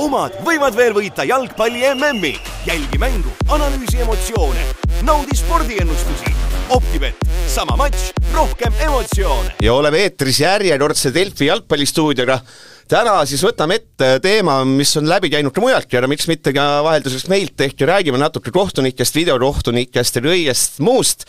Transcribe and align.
omad 0.00 0.36
võivad 0.46 0.76
veel 0.76 0.94
võita 0.96 1.26
jalgpalli 1.28 1.82
MM-i. 1.92 2.32
jälgi 2.66 2.98
mängu, 2.98 3.32
analüüsi 3.52 4.00
emotsioone, 4.00 4.64
naudi 5.04 5.36
spordiennustusi. 5.36 6.32
Optibet, 6.70 7.16
sama 7.48 7.76
matš, 7.76 8.12
rohkem 8.34 8.74
emotsioone. 8.86 9.54
ja 9.62 9.74
oleme 9.74 10.04
eetris 10.06 10.40
järjekordse 10.40 11.14
Delfi 11.14 11.48
jalgpallistuudioga 11.50 12.40
täna 12.90 13.20
siis 13.28 13.42
võtame 13.44 13.76
ette 13.78 14.08
teema, 14.22 14.56
mis 14.66 14.90
on 14.98 15.06
läbi 15.08 15.30
käinud 15.30 15.54
ka 15.54 15.62
mujaltki, 15.62 15.98
aga 15.98 16.08
miks 16.10 16.26
mitte 16.30 16.52
ka 16.54 16.64
vahelduseks 16.86 17.28
meilt, 17.30 17.62
ehk 17.62 17.84
räägime 17.86 18.18
natuke 18.18 18.50
kohtunikest, 18.54 19.14
videokohtunikest 19.14 20.18
ja 20.18 20.24
kõigest 20.24 20.80
muust. 20.82 21.24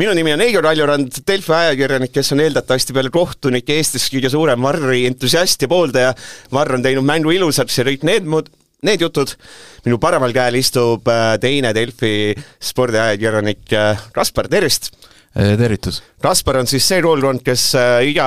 minu 0.00 0.14
nimi 0.16 0.34
on 0.34 0.42
Eigor 0.42 0.66
Kaljurand, 0.66 1.20
Delfi 1.26 1.54
ajakirjanik, 1.54 2.12
kes 2.14 2.34
on 2.34 2.42
eeldatavasti 2.42 2.96
peale 2.96 3.14
kohtunike 3.14 3.78
Eestis 3.78 4.08
kõige 4.10 4.32
suurem 4.32 4.66
Varri 4.66 5.04
entusiast 5.06 5.62
ja 5.62 5.70
pooldaja. 5.70 6.12
Varr 6.52 6.78
on 6.78 6.82
teinud 6.82 7.06
mängu 7.06 7.30
ilusaks 7.30 7.78
ja 7.78 7.86
kõik 7.86 8.02
need 8.02 8.26
muud 8.26 8.50
need 8.84 9.00
jutud. 9.00 9.36
minu 9.84 9.98
paremal 9.98 10.32
käel 10.32 10.58
istub 10.58 11.06
äh, 11.08 11.38
teine 11.40 11.72
Delfi 11.76 12.34
spordiajakirjanik 12.60 13.72
äh, 13.72 14.08
Kaspar, 14.12 14.48
tervist! 14.48 14.90
Tervitus! 15.34 16.02
Kaspar 16.22 16.60
on 16.60 16.68
siis 16.70 16.86
see 16.88 17.02
koolkond, 17.02 17.42
kes 17.44 17.66
äh, 17.78 18.04
iga 18.10 18.26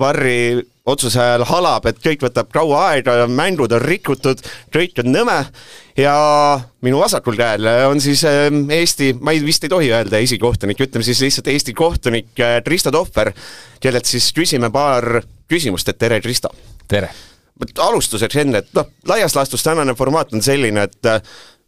Varri 0.00 0.56
otsuse 0.88 1.20
ajal 1.20 1.44
halab, 1.50 1.84
et 1.90 2.00
kõik 2.00 2.24
võtab 2.24 2.48
kaua 2.52 2.86
aega, 2.94 3.18
mängud 3.28 3.72
on 3.76 3.82
rikutud, 3.84 4.40
kõik 4.72 5.02
on 5.02 5.10
nõme 5.12 5.36
ja 6.00 6.14
minu 6.84 7.02
vasakul 7.02 7.36
käel 7.36 7.68
on 7.90 8.00
siis 8.00 8.24
ähm, 8.28 8.64
Eesti, 8.72 9.12
ma 9.20 9.36
ei, 9.36 9.42
vist 9.44 9.66
ei 9.68 9.72
tohi 9.72 9.92
öelda 9.92 10.20
esikohtunik, 10.24 10.80
ütleme 10.88 11.04
siis 11.04 11.20
lihtsalt 11.26 11.52
Eesti 11.52 11.76
kohtunik 11.76 12.32
Kristo 12.64 12.92
Tohver, 12.94 13.34
kellelt 13.84 14.08
siis 14.08 14.30
küsime 14.32 14.72
paar 14.72 15.20
küsimust, 15.50 15.92
et 15.92 16.00
tere, 16.00 16.22
Kristo! 16.24 16.54
tere! 16.88 17.12
alustuseks 17.58 18.36
enne, 18.38 18.62
et 18.62 18.68
noh, 18.78 18.86
laias 19.10 19.34
laastus 19.34 19.64
tänane 19.66 19.92
formaat 19.98 20.32
on 20.32 20.42
selline, 20.46 20.84
et 20.86 21.08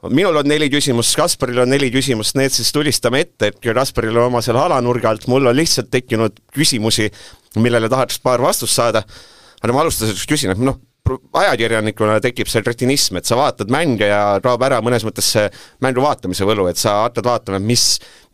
minul 0.08 0.40
on 0.40 0.48
neli 0.48 0.70
küsimust, 0.72 1.16
Kasparil 1.18 1.60
on 1.64 1.72
neli 1.72 1.90
küsimust, 1.92 2.36
need 2.38 2.54
siis 2.54 2.72
tulistame 2.72 3.24
ette, 3.26 3.50
et 3.50 3.58
Kasparil 3.60 4.16
on 4.16 4.30
oma 4.30 4.40
seal 4.44 4.58
alanurga 4.60 5.12
alt, 5.12 5.26
mul 5.28 5.50
on 5.50 5.56
lihtsalt 5.56 5.90
tekkinud 5.92 6.40
küsimusi, 6.56 7.10
millele 7.60 7.90
tahaks 7.92 8.20
paar 8.24 8.40
vastust 8.42 8.76
saada, 8.76 9.04
aga 9.60 9.76
ma 9.76 9.84
alustuseks 9.84 10.24
küsin, 10.30 10.54
et 10.54 10.62
noh, 10.64 10.80
ajakirjanikuna 11.10 12.18
tekib 12.22 12.48
see 12.50 12.62
retinism, 12.64 13.18
et 13.18 13.28
sa 13.28 13.38
vaatad 13.38 13.70
mänge 13.72 14.08
ja 14.08 14.38
kaob 14.44 14.62
ära 14.66 14.80
mõnes 14.84 15.04
mõttes 15.06 15.30
see 15.34 15.46
mängu 15.82 16.04
vaatamise 16.04 16.46
võlu, 16.48 16.68
et 16.70 16.80
sa 16.80 17.00
hakkad 17.04 17.26
vaatama, 17.26 17.60
mis, 17.64 17.86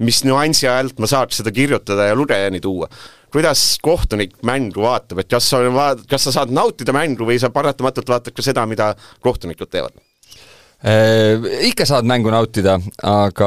mis 0.02 0.22
nüansi 0.26 0.68
alt 0.70 1.00
ma 1.02 1.08
saaks 1.10 1.40
seda 1.40 1.54
kirjutada 1.54 2.10
ja 2.10 2.18
lugejani 2.18 2.60
tuua. 2.60 2.90
kuidas 3.32 3.78
kohtunik 3.82 4.36
mängu 4.46 4.80
vaatab, 4.82 5.18
et 5.20 5.28
kas 5.30 5.50
sa, 5.50 5.60
kas 6.08 6.28
sa 6.28 6.32
saad 6.40 6.52
nautida 6.54 6.92
mängu 6.92 7.26
või 7.26 7.40
sa 7.40 7.50
paratamatult 7.50 8.08
vaatad 8.08 8.36
ka 8.36 8.42
seda, 8.42 8.66
mida 8.66 8.94
kohtunikud 9.20 9.70
teevad? 9.70 10.05
Äh, 10.84 11.40
ikka 11.70 11.86
saad 11.88 12.04
mängu 12.04 12.28
nautida, 12.28 12.74
aga 13.08 13.46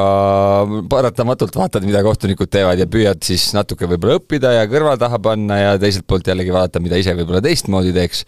paratamatult 0.89 1.53
vaatad, 1.53 1.83
mida 1.85 1.99
kohtunikud 2.01 2.49
teevad 2.49 2.79
ja 2.81 2.87
püüad 2.89 3.21
siis 3.21 3.43
natuke 3.53 3.85
võib-olla 3.85 4.15
õppida 4.17 4.55
ja 4.55 4.63
kõrva 4.71 4.95
taha 4.97 5.19
panna 5.21 5.59
ja 5.59 5.75
teiselt 5.77 6.07
poolt 6.09 6.25
jällegi 6.25 6.49
vaadata, 6.49 6.81
mida 6.81 6.97
ise 6.97 7.13
võib-olla 7.13 7.43
teistmoodi 7.45 7.93
teeks. 7.93 8.23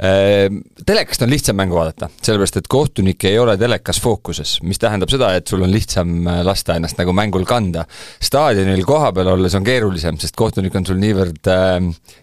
Äh, 0.00 0.46
telekast 0.80 1.26
on 1.26 1.32
lihtsam 1.34 1.60
mängu 1.60 1.76
vaadata, 1.76 2.08
sellepärast 2.22 2.56
et 2.62 2.70
kohtunik 2.72 3.28
ei 3.28 3.36
ole 3.36 3.58
telekas 3.60 4.00
fookuses, 4.00 4.56
mis 4.64 4.80
tähendab 4.80 5.12
seda, 5.12 5.34
et 5.36 5.52
sul 5.52 5.66
on 5.68 5.74
lihtsam 5.74 6.16
äh, 6.24 6.40
lasta 6.48 6.78
ennast 6.80 6.96
nagu 7.02 7.12
mängul 7.12 7.44
kanda. 7.48 7.84
staadionil 8.24 8.82
kohapeal 8.88 9.34
olles 9.34 9.58
on 9.60 9.68
keerulisem, 9.68 10.16
sest 10.24 10.38
kohtunik 10.40 10.72
on 10.80 10.88
sul 10.88 10.96
niivõrd 11.04 11.52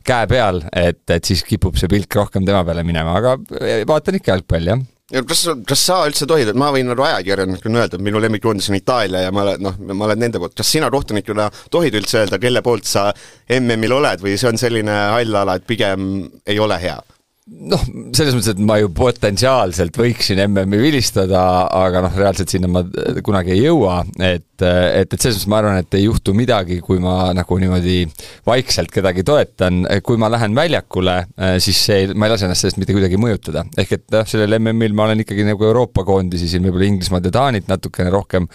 käe 0.10 0.28
peal, 0.34 0.64
et, 0.74 1.06
et 1.06 1.32
siis 1.32 1.46
kipub 1.46 1.78
see 1.78 1.94
pilk 1.94 2.18
rohkem 2.18 2.50
tema 2.50 2.66
peale 2.66 2.82
minema, 2.84 3.14
aga 3.22 3.38
vaatan 3.86 4.18
ikka 4.18 4.34
jalgpalli, 4.34 4.74
jah 4.74 4.84
ja 4.84 4.95
kas, 5.14 5.46
kas 5.70 5.86
sa 5.86 6.02
üldse 6.10 6.28
tohid, 6.30 6.50
et 6.50 6.58
ma 6.60 6.72
võin 6.74 6.88
nagu 6.90 7.06
ajakirjanikuna 7.06 7.84
öelda, 7.84 8.00
et 8.00 8.06
minu 8.06 8.22
lemmikkoondis 8.24 8.72
on 8.72 8.80
Itaalia 8.80 9.26
ja 9.28 9.34
ma 9.36 9.44
olen, 9.46 9.66
noh, 9.66 9.82
ma 9.94 10.08
olen 10.10 10.24
nende 10.26 10.42
poolt, 10.42 10.56
kas 10.58 10.72
sina 10.78 10.90
kohtunikuna 10.94 11.50
tohid 11.74 11.98
üldse 12.02 12.24
öelda, 12.24 12.42
kelle 12.42 12.64
poolt 12.66 12.90
sa 12.90 13.12
MM-il 13.60 14.00
oled 14.00 14.24
või 14.26 14.38
see 14.40 14.50
on 14.50 14.62
selline 14.62 14.96
hall 15.16 15.44
ala, 15.44 15.60
et 15.60 15.68
pigem 15.70 16.26
ei 16.46 16.62
ole 16.62 16.80
hea? 16.82 16.98
noh, 17.46 17.82
selles 18.18 18.34
mõttes, 18.34 18.56
et 18.56 18.62
ma 18.66 18.80
ju 18.82 18.90
potentsiaalselt 18.96 19.98
võiksin 20.00 20.42
MM-i 20.48 20.80
vilistada, 20.82 21.44
aga 21.70 22.02
noh, 22.08 22.16
reaalselt 22.18 22.50
sinna 22.50 22.70
ma 22.72 22.82
kunagi 23.26 23.54
ei 23.54 23.68
jõua, 23.68 24.00
et, 24.18 24.48
et, 24.64 25.14
et 25.14 25.20
selles 25.20 25.38
mõttes 25.38 25.50
ma 25.52 25.60
arvan, 25.62 25.80
et 25.82 25.98
ei 26.00 26.06
juhtu 26.06 26.36
midagi, 26.38 26.80
kui 26.86 27.02
ma 27.04 27.32
nagu 27.36 27.60
niimoodi 27.62 28.06
vaikselt 28.48 28.94
kedagi 28.94 29.26
toetan, 29.28 29.84
kui 30.06 30.20
ma 30.22 30.30
lähen 30.32 30.56
väljakule, 30.58 31.18
siis 31.64 31.84
see, 31.90 32.10
ma 32.14 32.30
ei 32.30 32.36
lase 32.36 32.48
ennast 32.48 32.66
sellest 32.66 32.82
mitte 32.82 32.96
kuidagi 32.96 33.20
mõjutada. 33.22 33.66
ehk 33.78 33.96
et 34.00 34.06
noh, 34.16 34.26
sellel 34.30 34.60
MM-il 34.60 34.96
ma 34.98 35.10
olen 35.10 35.26
ikkagi 35.26 35.48
nagu 35.48 35.68
Euroopa 35.68 36.06
koondisi 36.08 36.50
siin 36.52 36.66
võib-olla 36.68 36.90
Inglismaad 36.90 37.30
ja 37.30 37.36
Taanit 37.36 37.72
natukene 37.72 38.14
rohkem 38.14 38.50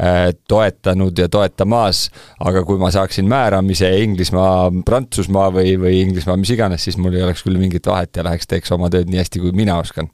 Äh, 0.00 0.34
toetanud 0.48 1.18
ja 1.18 1.26
toetamas, 1.28 2.06
aga 2.40 2.62
kui 2.64 2.78
ma 2.80 2.88
saaksin 2.94 3.26
määramise 3.28 3.90
Inglismaa, 4.00 4.70
Prantsusmaa 4.86 5.50
või, 5.52 5.74
või 5.82 5.98
Inglismaa, 6.06 6.38
mis 6.40 6.54
iganes, 6.54 6.86
siis 6.86 6.96
mul 6.96 7.18
ei 7.18 7.26
oleks 7.26 7.42
küll 7.44 7.60
mingit 7.60 7.90
vahet 7.90 8.16
ja 8.16 8.24
läheks 8.24 8.48
teeks 8.48 8.72
oma 8.72 8.88
tööd 8.88 9.10
nii 9.12 9.20
hästi, 9.20 9.42
kui 9.42 9.52
mina 9.52 9.76
oskan 9.82 10.08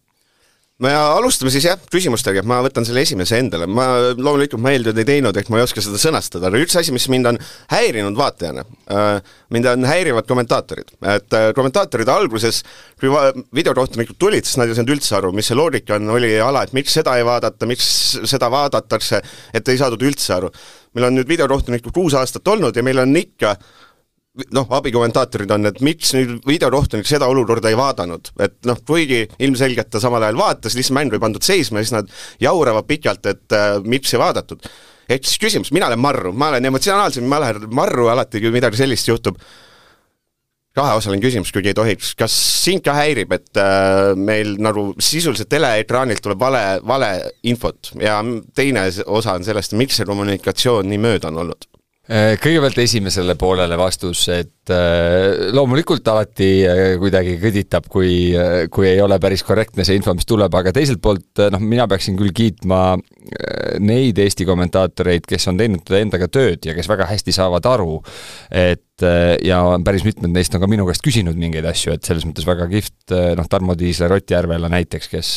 me 0.84 0.92
alustame 0.92 1.50
siis 1.53 1.64
jah, 1.64 1.78
küsimustega, 1.92 2.42
ma 2.44 2.59
võtan 2.64 2.84
selle 2.84 3.00
esimese 3.06 3.38
endale, 3.41 3.64
ma 3.70 3.87
loomulikult 4.12 4.60
ma 4.60 4.75
eeltööd 4.75 4.98
ei 5.00 5.06
teinud, 5.09 5.37
ehk 5.41 5.48
ma 5.53 5.60
ei 5.60 5.64
oska 5.64 5.81
seda 5.84 6.00
sõnastada, 6.00 6.50
aga 6.50 6.60
üks 6.60 6.76
asi, 6.76 6.92
mis 6.92 7.06
mind 7.12 7.31
on 7.31 7.38
häirinud 7.72 8.19
vaatajana, 8.19 8.66
äh, 8.92 9.32
mind 9.56 9.70
on 9.72 9.86
häirivad 9.88 10.28
kommentaatorid, 10.28 10.92
et 11.15 11.38
äh, 11.38 11.48
kommentaatorid 11.56 12.10
alguses, 12.12 12.60
kui 13.00 13.12
videokohtunikud 13.56 14.20
tulid, 14.20 14.44
siis 14.44 14.60
nad 14.60 14.69
ei 14.69 14.76
saanud 14.76 14.92
üldse 14.98 15.16
aru, 15.16 15.32
mis 15.36 15.48
see 15.48 15.56
loogika 15.56 15.97
on, 15.97 16.12
oli 16.19 16.34
ala, 16.44 16.66
et 16.66 16.76
miks 16.76 16.98
seda 17.00 17.16
ei 17.16 17.25
vaadata, 17.25 17.69
miks 17.70 17.88
seda 18.28 18.53
vaadatakse, 18.53 19.22
et 19.56 19.72
ei 19.72 19.81
saadud 19.81 20.04
üldse 20.04 20.36
aru. 20.36 20.53
meil 20.97 21.10
on 21.10 21.19
nüüd 21.19 21.28
videokohtunikud 21.28 21.92
kuus 21.92 22.15
aastat 22.16 22.48
olnud 22.48 22.76
ja 22.76 22.82
meil 22.84 22.98
on 23.03 23.10
ikka 23.16 23.50
äh, 23.53 23.85
noh, 24.54 24.66
abikommentaatorid 24.78 25.52
on, 25.54 25.69
et 25.70 25.78
miks 25.84 26.12
nüüd 26.16 26.41
videokohtunik 26.48 27.08
seda 27.08 27.28
olukorda 27.32 27.70
ei 27.72 27.78
vaadanud, 27.78 28.32
et 28.44 28.56
noh, 28.69 28.80
kuigi 28.88 29.24
ilmselgelt 29.42 29.91
ta 29.92 30.02
samal 30.02 30.26
ajal 30.26 30.41
vaatas, 30.41 30.76
lihtsalt 30.76 30.98
mängu 30.98 31.16
ei 31.16 31.22
pandud 31.22 31.44
seisma 31.44 31.80
ja 31.80 31.86
siis 31.86 31.97
nad 31.97 32.10
jauravad 32.42 32.88
pikalt, 32.88 33.26
et 33.32 33.56
äh, 33.56 33.76
miks 33.84 34.14
ei 34.14 34.22
vaadatud. 34.22 34.66
ehk 35.08 35.24
siis 35.24 35.38
küsimus, 35.38 35.70
mina 35.72 35.86
olen 35.86 36.02
marru, 36.02 36.32
ma 36.32 36.50
olen 36.52 36.64
emotsionaalsem, 36.72 37.24
ma 37.24 37.41
lähen 37.41 37.69
marru 37.74 38.08
alati, 38.12 38.42
kui 38.42 38.52
midagi 38.54 38.82
sellist 38.82 39.08
juhtub. 39.08 39.38
kaheosaline 40.76 41.22
küsimus, 41.22 41.53
kuigi 41.56 41.70
ei 41.72 41.74
tohiks, 41.74 42.10
kas 42.14 42.34
sind 42.64 42.82
ka 42.84 42.92
häirib, 42.98 43.32
et 43.32 43.56
äh, 43.56 44.12
meil 44.16 44.58
nagu 44.60 44.91
sisuliselt 45.00 45.48
teleekraanilt 45.48 46.20
tuleb 46.20 46.41
vale, 46.41 46.64
vale 46.84 47.14
infot 47.48 47.94
ja 48.00 48.20
teine 48.54 48.91
osa 49.06 49.38
on 49.38 49.44
sellest, 49.44 49.72
miks 49.72 49.97
see 49.97 50.08
kommunikatsioon 50.08 50.92
nii 50.92 51.00
mööda 51.00 51.32
on 51.32 51.47
olnud? 51.47 51.70
Kõigepealt 52.06 52.78
esimesele 52.78 53.34
poolele 53.34 53.74
vastus, 53.78 54.28
et 54.30 54.52
äh, 54.75 55.50
loomulikult 55.54 56.06
alati 56.12 56.50
äh, 56.66 56.82
kuidagi 57.00 57.37
kõditab, 57.43 57.91
kui, 57.93 58.32
kui 58.72 58.88
ei 58.91 59.03
ole 59.04 59.19
päris 59.22 59.44
korrektne 59.47 59.87
see 59.87 59.99
info, 59.99 60.15
mis 60.16 60.28
tuleb, 60.28 60.54
aga 60.54 60.75
teiselt 60.77 61.03
poolt 61.04 61.44
noh, 61.53 61.62
mina 61.62 61.88
peaksin 61.91 62.19
küll 62.19 62.34
kiitma 62.37 62.97
neid 63.82 64.19
Eesti 64.22 64.47
kommentaatoreid, 64.47 65.27
kes 65.27 65.49
on 65.50 65.59
teinud 65.60 65.91
endaga 65.99 66.28
tööd 66.32 66.66
ja 66.66 66.75
kes 66.77 66.88
väga 66.91 67.09
hästi 67.10 67.34
saavad 67.34 67.66
aru, 67.69 67.99
et 68.54 68.84
ja 69.44 69.59
päris 69.84 70.06
mitmed 70.06 70.32
neist 70.32 70.54
on 70.56 70.62
ka 70.62 70.69
minu 70.71 70.87
käest 70.88 71.04
küsinud 71.04 71.37
mingeid 71.37 71.66
asju, 71.69 71.93
et 71.97 72.06
selles 72.06 72.25
mõttes 72.25 72.47
väga 72.48 72.65
kihvt, 72.71 73.12
noh, 73.37 73.48
Tarmo 73.50 73.75
Tiisler, 73.77 74.15
Ott 74.16 74.33
Järvela 74.33 74.71
näiteks, 74.72 75.10
kes, 75.12 75.33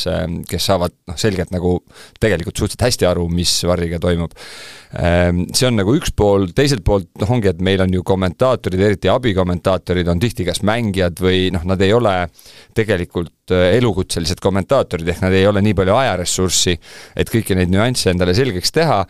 kes 0.47 0.67
saavad 0.69 0.95
noh, 1.09 1.17
selgelt 1.19 1.51
nagu 1.51 1.73
tegelikult 2.23 2.55
suhteliselt 2.55 2.85
hästi 2.87 3.09
aru, 3.09 3.25
mis 3.33 3.51
Varriga 3.67 3.99
toimub. 3.99 4.35
See 4.89 5.67
on 5.67 5.75
nagu 5.75 5.93
üks 5.97 6.13
pool, 6.15 6.47
teiselt 6.55 6.85
poolt 6.87 7.09
noh, 7.19 7.33
ongi, 7.35 7.51
et 7.51 7.59
meil 7.65 7.83
on 7.83 7.91
ju 7.93 8.05
kommentaatorid, 8.07 8.85
eriti 8.87 9.11
abikommentaatorid 9.19 10.09
on 10.09 10.21
tihti 10.21 10.47
kas 10.47 10.63
mängijad 10.67 11.21
või 11.21 11.49
noh, 11.53 11.67
nad 11.69 11.81
ei 11.85 11.93
ole 11.95 12.15
tegelikult 12.77 13.53
äh, 13.55 13.75
elukutselised 13.77 14.41
kommentaatorid, 14.43 15.13
ehk 15.13 15.23
nad 15.25 15.35
ei 15.35 15.45
ole 15.49 15.63
nii 15.65 15.77
palju 15.77 15.95
ajaressurssi, 15.99 16.75
et 17.19 17.31
kõiki 17.31 17.57
neid 17.59 17.71
nüansse 17.73 18.13
endale 18.13 18.35
selgeks 18.37 18.73
teha 18.75 19.03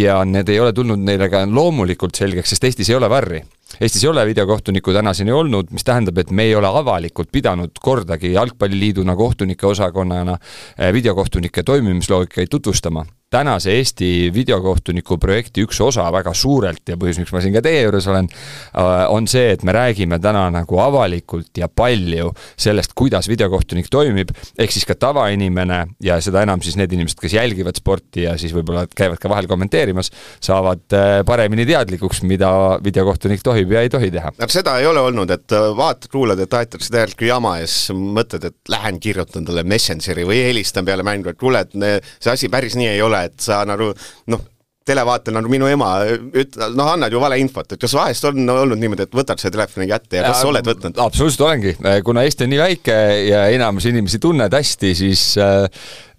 ja 0.00 0.20
need 0.24 0.50
ei 0.50 0.60
ole 0.62 0.74
tulnud 0.76 1.00
neile 1.04 1.30
ka 1.32 1.44
loomulikult 1.46 2.18
selgeks, 2.18 2.54
sest 2.54 2.70
Eestis 2.70 2.90
ei 2.90 2.98
ole 2.98 3.10
varri 3.12 3.44
Eestis 3.78 4.04
ei 4.04 4.10
ole 4.10 4.26
videokohtunikku 4.26 4.92
tänaseni 4.92 5.32
olnud, 5.32 5.70
mis 5.70 5.84
tähendab, 5.86 6.18
et 6.18 6.30
me 6.30 6.48
ei 6.48 6.54
ole 6.58 6.66
avalikult 6.66 7.30
pidanud 7.32 7.78
kordagi 7.80 8.32
Jalgpalliliiduna 8.32 9.16
kohtunike 9.16 9.66
osakonnana 9.66 10.34
äh, 10.34 10.92
videokohtunike 10.92 11.62
toimimisloogikaid 11.62 12.50
tutvustama. 12.50 13.06
Tänase 13.30 13.70
Eesti 13.78 14.32
videokohtuniku 14.34 15.14
projekti 15.22 15.62
üks 15.62 15.78
osa 15.80 16.02
väga 16.10 16.32
suurelt 16.34 16.90
ja 16.90 16.96
põhjus, 16.98 17.20
miks 17.22 17.30
ma 17.30 17.38
siin 17.38 17.54
ka 17.54 17.62
teie 17.62 17.84
juures 17.84 18.08
olen, 18.10 18.26
äh, 18.26 19.04
on 19.14 19.28
see, 19.30 19.52
et 19.54 19.62
me 19.62 19.72
räägime 19.72 20.18
täna 20.18 20.48
nagu 20.50 20.80
avalikult 20.82 21.62
ja 21.62 21.68
palju 21.70 22.32
sellest, 22.58 22.96
kuidas 22.98 23.30
videokohtunik 23.30 23.86
toimib, 23.86 24.34
ehk 24.58 24.74
siis 24.74 24.88
ka 24.88 24.98
tavainimene 24.98 25.78
ja 26.02 26.18
seda 26.20 26.42
enam 26.42 26.60
siis 26.66 26.74
need 26.80 26.90
inimesed, 26.96 27.22
kes 27.22 27.38
jälgivad 27.38 27.78
sporti 27.78 28.26
ja 28.26 28.34
siis 28.40 28.50
võib-olla 28.56 28.88
käivad 28.90 29.22
ka 29.22 29.30
vahel 29.30 29.46
kommenteerimas, 29.46 30.10
saavad 30.42 30.98
äh, 30.98 31.20
paremini 31.26 31.68
teadlikuks, 31.70 32.24
mida 32.26 32.50
videokohtunik 32.82 33.46
tohib 33.46 33.59
tohib 33.60 33.74
ja 33.76 33.84
ei 33.84 33.92
tohi 33.92 34.10
teha. 34.10 34.32
no 34.38 34.50
seda 34.50 34.76
ei 34.80 34.86
ole 34.90 35.02
olnud, 35.10 35.30
et 35.34 35.56
äh, 35.56 35.70
vaatad, 35.76 36.10
kuulad, 36.12 36.40
et 36.40 36.54
aetakse 36.60 36.92
täielikku 36.92 37.28
jama 37.28 37.58
ja 37.60 37.70
siis 37.70 37.96
mõtled, 37.96 38.46
et 38.50 38.72
lähen 38.72 39.00
kirjutan 39.00 39.46
talle 39.48 39.64
Messengeri 39.64 40.26
või 40.28 40.42
helistan 40.48 40.86
peale 40.88 41.06
mängu, 41.06 41.32
et 41.32 41.40
kuule, 41.40 41.64
et 41.66 41.76
see 42.20 42.32
asi 42.32 42.52
päris 42.52 42.78
nii 42.78 42.94
ei 42.94 43.04
ole, 43.04 43.26
et 43.30 43.38
sa 43.40 43.62
nagu 43.68 43.92
noh, 44.32 44.46
televaatel 44.90 45.34
nagu 45.36 45.50
minu 45.52 45.68
ema 45.70 45.90
üt-, 46.08 46.56
noh, 46.74 46.88
annad 46.88 47.12
ju 47.12 47.20
valeinfot, 47.22 47.74
et 47.74 47.80
kas 47.80 47.92
vahest 47.94 48.24
on 48.26 48.48
olnud 48.48 48.80
niimoodi, 48.80 49.04
et 49.06 49.14
võtad 49.14 49.38
selle 49.38 49.54
telefoni 49.54 49.86
kätte 49.90 50.18
ja, 50.18 50.24
ja 50.24 50.32
kas 50.32 50.42
sa 50.42 50.50
oled 50.50 50.66
võtnud? 50.66 51.02
absoluutselt 51.04 51.46
olengi, 51.46 51.74
kuna 52.06 52.24
Eesti 52.26 52.46
on 52.46 52.54
nii 52.54 52.62
väike 52.62 53.00
ja 53.28 53.44
enamus 53.54 53.86
inimesi 53.90 54.18
tunned 54.22 54.56
hästi, 54.56 54.94
siis 54.98 55.26
äh, 55.38 55.68
Äh, 55.68 55.68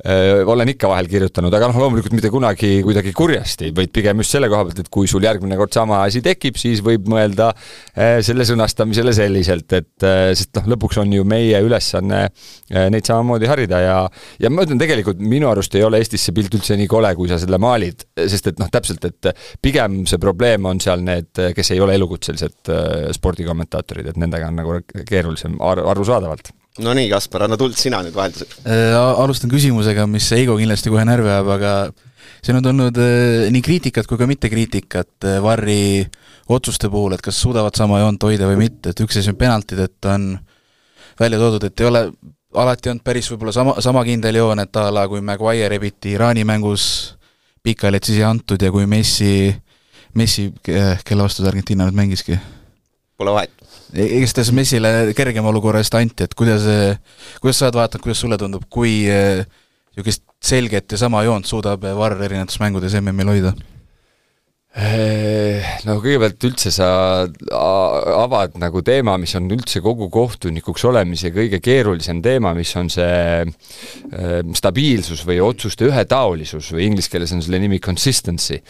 olen 0.01 0.71
ikka 0.74 0.89
vahel 0.89 1.07
kirjutanud, 1.12 1.53
aga 1.53 1.69
noh, 1.69 1.77
loomulikult 1.83 2.15
mitte 2.15 2.31
kunagi 2.33 2.69
kuidagi 2.86 3.13
kurjasti, 3.15 3.71
vaid 3.77 3.92
pigem 3.94 4.21
just 4.24 4.33
selle 4.33 4.50
koha 4.50 4.65
pealt, 4.68 4.80
et 4.81 4.89
kui 4.94 5.09
sul 5.09 5.24
järgmine 5.25 5.57
kord 5.59 5.74
sama 5.75 6.01
asi 6.07 6.24
tekib, 6.25 6.57
siis 6.57 6.81
võib 6.86 7.06
mõelda 7.12 7.51
selle 8.25 8.45
sõnastamisele 8.48 9.13
selliselt, 9.15 9.75
et 9.77 10.07
sest 10.38 10.57
noh, 10.57 10.71
lõpuks 10.74 11.01
on 11.03 11.13
ju 11.13 11.25
meie 11.27 11.59
ülesanne 11.62 12.24
neid 12.71 13.07
samamoodi 13.07 13.50
harida 13.51 13.81
ja 13.83 13.98
ja 14.42 14.51
ma 14.53 14.65
ütlen 14.65 14.81
tegelikult, 14.81 15.21
minu 15.21 15.51
arust 15.51 15.75
ei 15.77 15.86
ole 15.86 16.01
Eestis 16.01 16.25
see 16.25 16.36
pilt 16.38 16.56
üldse 16.57 16.77
nii 16.80 16.89
kole, 16.92 17.13
kui 17.18 17.30
sa 17.30 17.38
selle 17.42 17.59
maalid, 17.62 18.07
sest 18.18 18.50
et 18.54 18.62
noh, 18.62 18.71
täpselt, 18.74 19.06
et 19.06 19.31
pigem 19.62 20.01
see 20.09 20.21
probleem 20.21 20.65
on 20.69 20.81
seal 20.81 21.04
need, 21.06 21.30
kes 21.56 21.75
ei 21.75 21.83
ole 21.83 21.97
elukutselised 22.00 22.74
spordikommentaatorid, 23.19 24.09
et 24.13 24.21
nendega 24.21 24.50
on 24.50 24.59
nagu 24.63 24.80
keerulisem 25.06 25.59
ar 25.62 25.83
arusaadavalt 25.94 26.56
no 26.79 26.94
nii, 26.95 27.09
Kaspar, 27.12 27.45
anna 27.47 27.57
tuld 27.59 27.75
sina 27.79 28.00
nüüd 28.06 28.15
vahelduseks 28.15 28.63
äh,. 28.63 28.95
alustan 28.95 29.51
küsimusega, 29.51 30.07
mis 30.07 30.29
Eigo 30.38 30.56
kindlasti 30.59 30.94
kohe 30.94 31.03
närvi 31.07 31.31
ajab, 31.31 31.51
aga 31.57 31.73
siin 32.41 32.59
on 32.59 32.68
tulnud 32.69 33.00
äh, 33.01 33.47
nii 33.51 33.63
kriitikat 33.65 34.07
kui 34.07 34.19
ka 34.19 34.27
mittekriitikat 34.29 35.27
äh, 35.27 35.39
Varri 35.44 36.06
otsuste 36.51 36.89
puhul, 36.91 37.15
et 37.15 37.23
kas 37.23 37.39
suudavad 37.44 37.75
sama 37.77 38.00
joont 38.01 38.23
hoida 38.27 38.47
või 38.50 38.63
mitte, 38.65 38.91
et 38.91 39.03
üks 39.03 39.19
asi 39.19 39.33
on 39.33 39.39
penaltid, 39.39 39.83
et 39.83 40.12
on 40.12 40.33
välja 41.19 41.39
toodud, 41.41 41.68
et 41.68 41.83
ei 41.83 41.89
ole 41.89 42.06
alati 42.62 42.91
olnud 42.91 43.03
päris 43.03 43.29
võib-olla 43.31 43.56
sama, 43.56 43.75
sama 43.83 44.03
kindel 44.07 44.39
joon, 44.39 44.63
et 44.63 44.79
a 44.79 44.88
la 44.94 45.07
kui 45.12 45.23
Maguire 45.23 45.69
rebiti 45.71 46.15
Iraani 46.15 46.45
mängus 46.47 46.85
pikali, 47.63 48.00
et 48.00 48.07
siis 48.07 48.19
ei 48.19 48.27
antud 48.27 48.62
ja 48.63 48.71
kui 48.73 48.88
Messi, 48.89 49.51
Messi, 50.18 50.50
kelle 50.63 51.23
vastu 51.23 51.44
ta 51.44 51.51
Argentiina 51.51 51.88
nüüd 51.88 52.00
mängiski? 52.00 52.39
Pole 53.19 53.35
vahet 53.35 53.60
igatahes 53.93 54.51
Messile 54.55 54.91
kergema 55.17 55.51
olukorra 55.51 55.81
eest 55.83 55.95
anti, 55.99 56.27
et 56.27 56.38
kuidas, 56.38 56.67
kuidas 57.41 57.59
sa 57.59 57.67
oled 57.67 57.79
vaadanud, 57.81 58.05
kuidas 58.05 58.23
sulle 58.23 58.39
tundub, 58.39 58.63
kui 58.71 59.01
eh, 59.11 59.43
niisugust 59.91 60.23
selget 60.41 60.91
ja 60.91 61.01
sama 61.01 61.25
joont 61.27 61.45
suudab 61.47 61.83
Varr 61.83 62.23
erinevates 62.23 62.61
mängudes 62.61 62.95
MM-il 63.01 63.33
hoida? 63.33 63.53
Eh, 64.71 65.65
no 65.83 65.97
kõigepealt 65.99 66.45
üldse 66.47 66.71
sa 66.71 66.88
avad 67.51 68.53
nagu 68.61 68.79
teema, 68.88 69.17
mis 69.19 69.33
on 69.35 69.49
üldse 69.51 69.81
kogu 69.83 70.07
kohtunikuks 70.13 70.85
olemise 70.87 71.33
kõige 71.35 71.59
keerulisem 71.59 72.21
teema, 72.23 72.53
mis 72.55 72.71
on 72.79 72.87
see 72.94 73.41
eh, 73.44 74.37
stabiilsus 74.55 75.25
või 75.27 75.41
otsuste 75.44 75.89
ühetaolisus 75.89 76.71
või 76.71 76.87
inglise 76.87 77.11
keeles 77.11 77.35
on 77.35 77.44
selle 77.44 77.59
nimi 77.59 77.81
consistency. 77.83 78.61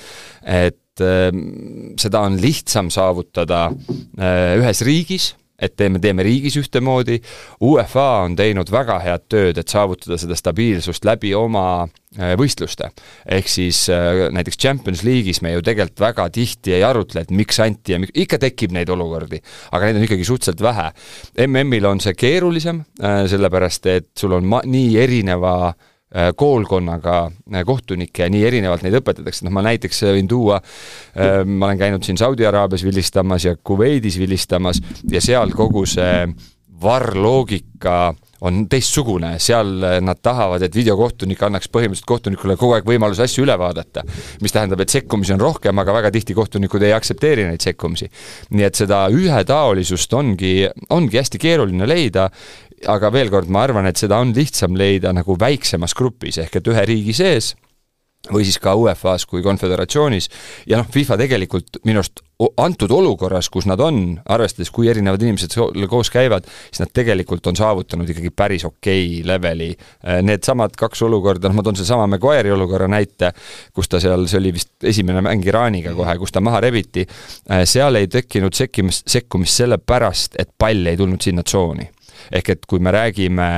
et 0.41 0.81
et 1.01 1.33
ehm, 1.33 1.94
seda 2.00 2.25
on 2.27 2.39
lihtsam 2.42 2.92
saavutada 2.94 3.69
eh, 3.71 4.57
ühes 4.62 4.83
riigis, 4.88 5.31
et 5.62 5.75
teeme, 5.77 6.00
teeme 6.01 6.24
riigis 6.25 6.56
ühtemoodi, 6.57 7.19
UEFA 7.62 8.06
on 8.24 8.36
teinud 8.38 8.71
väga 8.74 8.95
head 9.03 9.27
tööd, 9.30 9.59
et 9.62 9.69
saavutada 9.69 10.18
seda 10.18 10.38
stabiilsust 10.38 11.06
läbi 11.06 11.36
oma 11.38 11.83
eh, 12.18 12.33
võistluste. 12.39 12.89
ehk 13.25 13.51
siis 13.51 13.83
eh, 13.94 14.24
näiteks 14.33 14.57
Champions 14.57 15.03
League'is 15.06 15.44
me 15.45 15.53
ju 15.53 15.62
tegelikult 15.65 16.01
väga 16.07 16.30
tihti 16.33 16.77
ei 16.77 16.83
arutle, 16.88 17.25
et 17.25 17.31
miks 17.31 17.62
anti 17.62 17.94
ja 17.94 18.01
miks, 18.01 18.15
ikka 18.15 18.42
tekib 18.42 18.74
neid 18.74 18.89
olukordi, 18.89 19.42
aga 19.71 19.89
neid 19.89 20.01
on 20.01 20.09
ikkagi 20.09 20.25
suhteliselt 20.25 20.65
vähe. 20.65 20.89
MM-il 21.48 21.86
on 21.89 22.01
see 22.01 22.18
keerulisem, 22.18 22.83
sellepärast 23.01 23.88
et 23.92 24.12
sul 24.18 24.39
on 24.39 24.50
ma-, 24.50 24.65
nii 24.65 24.98
erineva 25.01 25.56
äh, 25.69 25.88
koolkonnaga 26.36 27.18
äh, 27.31 27.66
kohtunikke 27.66 28.25
ja 28.25 28.30
nii 28.31 28.44
erinevalt 28.48 28.84
neid 28.84 28.98
õpetatakse, 29.00 29.46
noh 29.48 29.54
ma 29.56 29.63
näiteks 29.63 30.04
võin 30.12 30.28
tuua, 30.28 30.60
äh, 31.16 31.42
ma 31.46 31.69
olen 31.69 31.80
käinud 31.80 32.08
siin 32.08 32.19
Saudi 32.19 32.48
Araabias 32.48 32.84
vilistamas 32.84 33.48
ja 33.48 33.56
Kuveidis 33.56 34.19
vilistamas 34.19 34.81
ja 35.12 35.22
seal 35.24 35.56
kogu 35.56 35.86
see 35.88 36.28
varrloogika 36.81 38.13
on 38.42 38.63
teistsugune, 38.69 39.36
seal 39.40 39.69
nad 40.02 40.18
tahavad, 40.25 40.63
et 40.66 40.75
videokohtunik 40.75 41.44
annaks 41.46 41.69
põhimõtteliselt 41.69 42.10
kohtunikule 42.10 42.56
kogu 42.58 42.74
aeg 42.74 42.88
võimaluse 42.90 43.22
asju 43.28 43.46
üle 43.46 43.54
vaadata. 43.62 44.02
mis 44.42 44.52
tähendab, 44.56 44.81
et 44.81 44.90
sekkumisi 44.90 45.36
on 45.36 45.44
rohkem, 45.44 45.78
aga 45.78 45.94
väga 45.94 46.12
tihti 46.12 46.34
kohtunikud 46.34 46.81
ei 46.81 46.96
aktsepteeri 46.98 47.46
neid 47.46 47.62
sekkumisi. 47.62 48.10
nii 48.50 48.66
et 48.66 48.75
seda 48.75 49.06
ühetaolisust 49.13 50.13
ongi, 50.13 50.68
ongi 50.90 51.22
hästi 51.22 51.38
keeruline 51.38 51.88
leida 51.88 52.31
aga 52.89 53.12
veel 53.13 53.30
kord, 53.33 53.50
ma 53.51 53.66
arvan, 53.68 53.89
et 53.89 54.00
seda 54.00 54.22
on 54.22 54.33
lihtsam 54.36 54.78
leida 54.78 55.13
nagu 55.13 55.38
väiksemas 55.39 55.94
grupis, 55.98 56.39
ehk 56.42 56.62
et 56.62 56.72
ühe 56.72 56.86
riigi 56.89 57.18
sees 57.18 57.54
või 58.30 58.44
siis 58.45 58.60
ka 58.62 58.75
UEFA-s 58.78 59.25
kui 59.25 59.42
konföderatsioonis. 59.42 60.28
Ja 60.69 60.78
noh, 60.78 60.86
FIFA 60.94 61.18
tegelikult 61.24 61.80
minu 61.88 62.04
arust 62.04 62.22
antud 62.62 62.92
olukorras, 62.94 63.50
kus 63.50 63.66
nad 63.69 63.81
on, 63.81 64.19
arvestades, 64.30 64.69
kui 64.74 64.89
erinevad 64.89 65.22
inimesed 65.22 65.56
koos 65.89 66.12
käivad, 66.13 66.45
siis 66.69 66.83
nad 66.83 66.92
tegelikult 66.94 67.48
on 67.50 67.57
saavutanud 67.57 68.10
ikkagi 68.10 68.30
päris 68.30 68.66
okei 68.66 69.07
okay 69.07 69.27
leveli. 69.27 69.72
Needsamad 70.25 70.77
kaks 70.77 71.01
olukorda, 71.07 71.50
noh 71.50 71.57
ma 71.57 71.66
toon 71.66 71.80
sellesama 71.80 72.06
Maguire'i 72.13 72.54
olukorra 72.54 72.89
näite, 72.92 73.31
kus 73.74 73.89
ta 73.89 74.01
seal, 74.01 74.27
see 74.30 74.42
oli 74.42 74.54
vist 74.57 74.89
esimene 74.94 75.24
mäng 75.25 75.45
Iraaniga 75.45 75.95
kohe, 75.98 76.18
kus 76.22 76.34
ta 76.34 76.45
maha 76.45 76.62
rebiti, 76.66 77.07
seal 77.66 77.98
ei 77.98 78.10
tekkinud 78.10 78.54
sekkimist, 78.57 79.07
sekkumist 79.10 79.63
sellepärast, 79.63 80.38
et 80.42 80.54
pall 80.62 80.94
ei 80.94 81.00
tulnud 81.00 81.22
sinna 81.22 81.45
tsooni 81.45 81.89
ehk 82.31 82.56
et 82.56 82.69
kui 82.69 82.79
me 82.83 82.94
räägime 82.94 83.50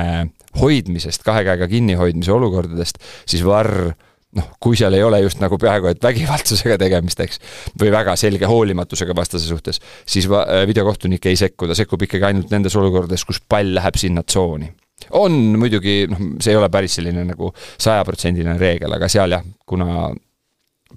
hoidmisest, 0.60 1.24
kahe 1.26 1.44
käega 1.46 1.68
kinnihoidmise 1.70 2.32
olukordadest, 2.32 3.00
siis 3.26 3.44
Varr 3.46 3.94
noh, 4.38 4.50
kui 4.62 4.78
seal 4.78 4.94
ei 4.96 5.04
ole 5.06 5.20
just 5.24 5.40
nagu 5.42 5.58
peaaegu 5.60 5.90
et 5.90 6.02
vägivaldsusega 6.02 6.78
tegemist, 6.80 7.20
eks, 7.24 7.40
või 7.80 7.92
väga 7.94 8.16
selge 8.20 8.48
hoolimatusega 8.50 9.16
vastase 9.16 9.48
suhtes, 9.48 9.80
siis 10.06 10.28
äh, 10.30 10.64
videokohtunik 10.70 11.26
ei 11.30 11.38
sekku, 11.38 11.68
ta 11.70 11.78
sekkub 11.78 12.06
ikkagi 12.06 12.30
ainult 12.30 12.54
nendes 12.54 12.76
olukordades, 12.80 13.26
kus 13.26 13.42
pall 13.48 13.74
läheb 13.78 13.98
sinna 14.00 14.24
tsooni. 14.26 14.70
on 15.18 15.32
muidugi, 15.60 16.04
noh, 16.10 16.22
see 16.40 16.54
ei 16.54 16.58
ole 16.58 16.70
päris 16.72 16.98
selline 16.98 17.26
nagu 17.28 17.50
sajaprotsendiline 17.54 18.58
reegel, 18.58 18.92
aga 18.94 19.08
seal 19.10 19.34
jah, 19.36 19.42
kuna 19.66 20.08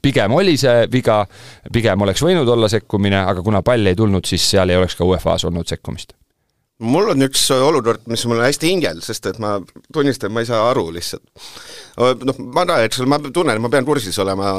pigem 0.01 0.33
oli 0.37 0.53
see 0.57 0.85
viga, 0.93 1.23
pigem 1.73 2.05
oleks 2.05 2.21
võinud 2.23 2.49
olla 2.53 2.69
sekkumine, 2.69 3.23
aga 3.33 3.43
kuna 3.43 3.63
pall 3.65 3.89
ei 3.89 3.97
tulnud, 3.97 4.25
siis 4.25 4.45
seal 4.53 4.69
ei 4.69 4.79
oleks 4.79 4.95
ka 4.97 5.05
UEFA-s 5.05 5.49
olnud 5.49 5.67
sekkumist 5.69 6.16
mul 6.83 7.12
on 7.13 7.25
üks 7.25 7.47
olukord, 7.56 8.06
mis 8.12 8.24
mul 8.29 8.41
on 8.41 8.45
hästi 8.45 8.69
hingel, 8.69 9.01
sest 9.06 9.25
et 9.31 9.41
ma 9.41 9.57
tunnistan, 9.94 10.33
ma 10.33 10.44
ei 10.44 10.50
saa 10.50 10.69
aru 10.69 10.89
lihtsalt. 10.94 11.25
noh, 11.97 12.41
ma 12.53 12.63
arvan, 12.63 12.85
et 12.85 12.97
ma 13.09 13.19
tunnen, 13.28 13.56
et 13.56 13.63
ma 13.63 13.71
pean 13.73 13.87
kursis 13.87 14.18
olema 14.21 14.54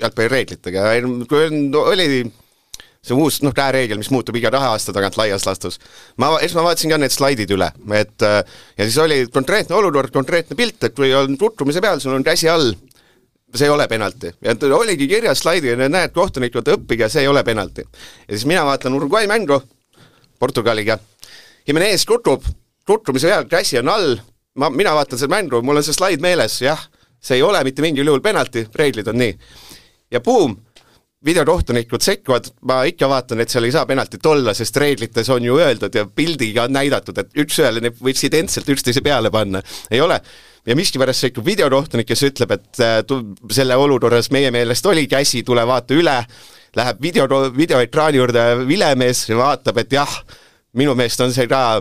jalgpallireeglitega, 0.00 0.86
kui 1.30 1.44
on, 1.46 1.60
oli 1.84 2.08
see 3.00 3.16
uus 3.16 3.38
noh, 3.44 3.54
käereegel, 3.56 4.00
mis 4.00 4.10
muutub 4.12 4.36
iga 4.36 4.50
kahe 4.52 4.72
aasta 4.74 4.92
tagant 4.96 5.16
laias 5.16 5.46
laastus. 5.46 5.78
ma, 6.20 6.34
eks 6.42 6.56
ma 6.56 6.66
vaatasin 6.66 6.92
ka 6.92 7.00
need 7.00 7.14
slaidid 7.14 7.54
üle, 7.54 7.70
et 7.96 8.26
ja 8.26 8.84
siis 8.84 8.98
oli 9.00 9.22
konkreetne 9.32 9.76
olukord, 9.78 10.12
konkreetne 10.12 10.58
pilt, 10.58 10.82
et 10.84 10.96
kui 10.96 11.12
on 11.16 11.38
tutvumise 11.40 11.80
peal, 11.84 12.02
sul 12.02 12.16
on 12.18 12.26
käsi 12.26 12.50
all, 12.50 12.74
see 13.54 13.66
ei 13.70 13.72
ole 13.72 13.86
penalti. 13.88 14.34
ja 14.42 14.56
oligi 14.76 15.08
kirjas 15.08 15.44
slaidil, 15.44 15.78
näed, 15.86 16.12
kohtunikud, 16.16 16.74
õppige, 16.74 17.08
see 17.08 17.22
ei 17.24 17.30
ole 17.30 17.44
penalti. 17.46 17.86
ja 18.26 18.34
siis 18.34 18.48
mina 18.50 18.66
vaatan 18.66 18.98
Uruguay 18.98 19.30
mängu 19.30 19.62
Portugaliga 20.40 20.98
Jimenez 21.70 22.02
kutub, 22.02 22.42
kutrumise 22.88 23.28
peal, 23.30 23.44
käsi 23.46 23.78
on 23.78 23.90
all, 23.92 24.16
ma, 24.58 24.72
mina 24.74 24.90
vaatan 24.96 25.20
seda 25.20 25.30
mängu, 25.30 25.60
mul 25.62 25.78
on 25.78 25.84
see 25.86 25.94
slaid 25.94 26.22
meeles, 26.24 26.56
jah, 26.64 26.80
see 27.22 27.38
ei 27.38 27.44
ole 27.46 27.60
mitte 27.62 27.84
mingil 27.84 28.10
juhul 28.10 28.24
penalti, 28.24 28.64
reeglid 28.74 29.06
on 29.12 29.20
nii. 29.20 29.36
ja 30.10 30.18
buum, 30.24 30.56
videokohtunikud 31.24 32.02
sekkuvad, 32.02 32.48
ma 32.66 32.80
ikka 32.90 33.06
vaatan, 33.12 33.44
et 33.44 33.54
seal 33.54 33.68
ei 33.68 33.74
saa 33.76 33.84
penaltit 33.86 34.26
olla, 34.26 34.54
sest 34.56 34.80
reeglites 34.82 35.30
on 35.30 35.46
ju 35.46 35.60
öeldud 35.62 35.94
ja 35.94 36.06
pildiga 36.10 36.64
on 36.66 36.74
näidatud, 36.74 37.22
et 37.22 37.38
üks-ühele 37.44 37.84
need 37.84 38.02
võiks 38.02 38.26
identselt 38.26 38.74
üksteise 38.74 39.04
peale 39.06 39.30
panna, 39.30 39.62
ei 39.94 40.02
ole. 40.02 40.18
ja 40.66 40.74
miskipärast 40.76 41.28
sekkub 41.28 41.46
videokohtunik, 41.46 42.10
kes 42.10 42.26
ütleb, 42.32 42.58
et 42.58 42.82
äh, 42.82 42.98
selle 43.54 43.78
olukorras 43.78 44.32
meie 44.34 44.50
meelest 44.50 44.86
oli 44.90 45.06
käsi, 45.06 45.44
tule 45.46 45.62
vaata 45.70 45.94
üle, 45.94 46.18
läheb 46.76 47.02
video, 47.02 47.30
videoekraani 47.54 48.18
juurde 48.18 48.46
Vilemees 48.66 49.28
ja 49.28 49.38
vaatab, 49.38 49.84
et 49.84 50.00
jah, 50.00 50.22
minu 50.78 50.94
meelest 50.98 51.22
on 51.24 51.32
see 51.34 51.48
ka 51.50 51.80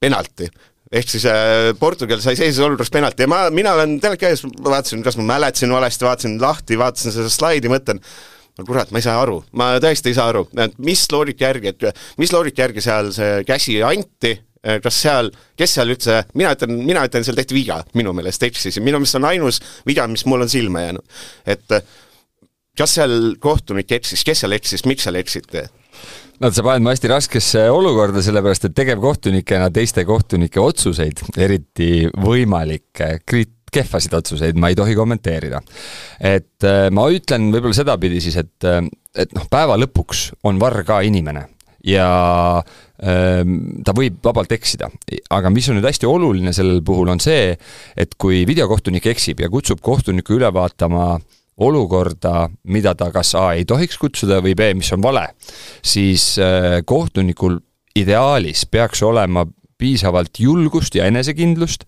penalti. 0.00 0.48
ehk 0.92 1.10
siis 1.10 1.26
äh, 1.28 1.74
Portugal 1.76 2.20
sai 2.24 2.36
sellises 2.38 2.64
olukorras 2.64 2.92
penalti 2.92 3.26
ja 3.26 3.28
ma, 3.28 3.42
mina 3.52 3.74
olen 3.76 3.98
teleka 4.00 4.30
ees, 4.30 4.44
vaatasin, 4.64 5.02
kas 5.04 5.18
ma 5.20 5.26
mäletasin 5.34 5.72
valesti, 5.72 6.06
vaatasin 6.08 6.38
lahti, 6.40 6.78
vaatasin 6.80 7.12
seda 7.12 7.28
slaidi, 7.32 7.68
mõtlen, 7.68 8.00
no 8.56 8.64
kurat, 8.64 8.88
ma 8.94 9.02
ei 9.02 9.04
saa 9.04 9.18
aru, 9.20 9.42
ma 9.52 9.74
tõesti 9.84 10.08
ei 10.08 10.16
saa 10.16 10.30
aru, 10.32 10.46
et 10.64 10.78
mis 10.80 11.04
loogika 11.12 11.50
järgi, 11.50 11.74
et 11.74 12.04
mis 12.20 12.32
loogika 12.32 12.64
järgi 12.64 12.84
seal 12.86 13.12
see 13.12 13.42
käsi 13.48 13.76
anti, 13.84 14.32
kas 14.82 15.02
seal, 15.04 15.28
kes 15.60 15.76
seal 15.76 15.92
üldse, 15.92 16.22
mina 16.38 16.54
ütlen, 16.56 16.72
mina 16.80 17.04
ütlen, 17.06 17.26
seal 17.26 17.36
tehti 17.36 17.56
viga, 17.56 17.82
minu 17.98 18.14
meelest 18.16 18.48
eksisin, 18.48 18.84
minu 18.84 19.00
meelest 19.02 19.20
on 19.20 19.28
ainus 19.28 19.60
viga, 19.86 20.08
mis 20.10 20.24
mul 20.28 20.46
on 20.46 20.50
silma 20.50 20.86
jäänud. 20.86 21.20
et 21.46 21.76
kas 22.78 22.96
seal 22.96 23.36
kohtunik 23.42 23.92
eksis, 23.98 24.24
kes 24.24 24.44
seal 24.44 24.56
eksis, 24.56 24.84
miks 24.88 25.06
seal 25.06 25.20
eksiti? 25.20 25.68
No 26.40 26.50
sa 26.54 26.64
paned 26.66 26.84
mu 26.84 26.92
hästi 26.92 27.10
raskesse 27.10 27.66
olukorda, 27.74 28.22
sellepärast 28.24 28.68
et 28.68 28.76
tegevkohtunikena 28.78 29.70
teiste 29.74 30.04
kohtunike 30.08 30.62
otsuseid, 30.62 31.22
eriti 31.40 32.06
võimalikke 32.14 33.18
kriit-, 33.26 33.56
kehvasid 33.72 34.14
otsuseid 34.16 34.58
ma 34.60 34.70
ei 34.72 34.78
tohi 34.78 34.96
kommenteerida. 34.96 35.60
et 36.20 36.64
äh, 36.66 36.88
ma 36.94 37.08
ütlen 37.12 37.50
võib-olla 37.52 37.76
sedapidi 37.76 38.22
siis, 38.24 38.38
et, 38.40 38.56
äh, 38.64 38.82
et 39.14 39.34
noh, 39.36 39.48
päeva 39.50 39.78
lõpuks 39.80 40.30
on 40.48 40.60
varr 40.62 40.84
ka 40.88 41.02
inimene 41.06 41.46
ja 41.86 42.08
ähm, 43.02 43.82
ta 43.86 43.94
võib 43.96 44.18
vabalt 44.24 44.52
eksida, 44.56 44.90
aga 45.34 45.50
mis 45.54 45.68
on 45.70 45.78
nüüd 45.78 45.86
hästi 45.86 46.08
oluline 46.10 46.52
sellel 46.56 46.82
puhul, 46.84 47.10
on 47.12 47.22
see, 47.22 47.52
et 47.96 48.16
kui 48.18 48.42
videokohtunik 48.48 49.06
eksib 49.12 49.44
ja 49.44 49.50
kutsub 49.52 49.82
kohtuniku 49.84 50.38
üle 50.38 50.50
vaatama 50.54 51.14
olukorda, 51.58 52.48
mida 52.70 52.94
ta 52.98 53.10
kas 53.14 53.34
A 53.38 53.52
ei 53.58 53.66
tohiks 53.68 53.98
kutsuda 53.98 54.40
või 54.44 54.54
B, 54.58 54.72
mis 54.78 54.90
on 54.94 55.02
vale, 55.02 55.26
siis 55.82 56.36
äh, 56.42 56.80
kohtunikul 56.86 57.58
ideaalis 57.98 58.64
peaks 58.70 59.02
olema 59.02 59.46
piisavalt 59.78 60.40
julgust 60.42 60.94
ja 60.98 61.06
enesekindlust 61.10 61.84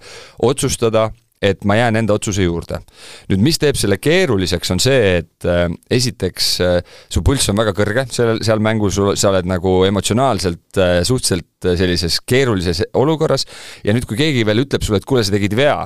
otsustada, 0.47 1.11
et 1.41 1.63
ma 1.65 1.79
jään 1.79 1.97
enda 1.97 2.13
otsuse 2.19 2.45
juurde. 2.45 2.83
nüüd, 3.31 3.41
mis 3.41 3.59
teeb 3.59 3.79
selle 3.81 3.97
keeruliseks, 3.97 4.75
on 4.75 4.83
see, 4.83 5.23
et 5.23 5.47
äh, 5.49 5.65
esiteks 5.91 6.51
äh, 6.67 6.77
su 7.09 7.23
pulss 7.27 7.49
on 7.51 7.59
väga 7.63 7.73
kõrge 7.77 8.05
seal, 8.13 8.43
seal 8.45 8.61
mängus, 8.63 8.99
sa 9.15 9.31
oled 9.31 9.49
nagu 9.49 9.81
emotsionaalselt 9.89 10.83
suhteliselt 11.07 11.71
sellises 11.79 12.21
keerulises 12.27 12.83
olukorras 12.99 13.47
ja 13.87 13.95
nüüd, 13.95 14.07
kui 14.09 14.19
keegi 14.19 14.45
veel 14.47 14.67
ütleb 14.67 14.85
sulle, 14.85 15.01
et 15.01 15.09
kuule, 15.09 15.25
sa 15.25 15.35
tegid 15.35 15.57
vea, 15.57 15.79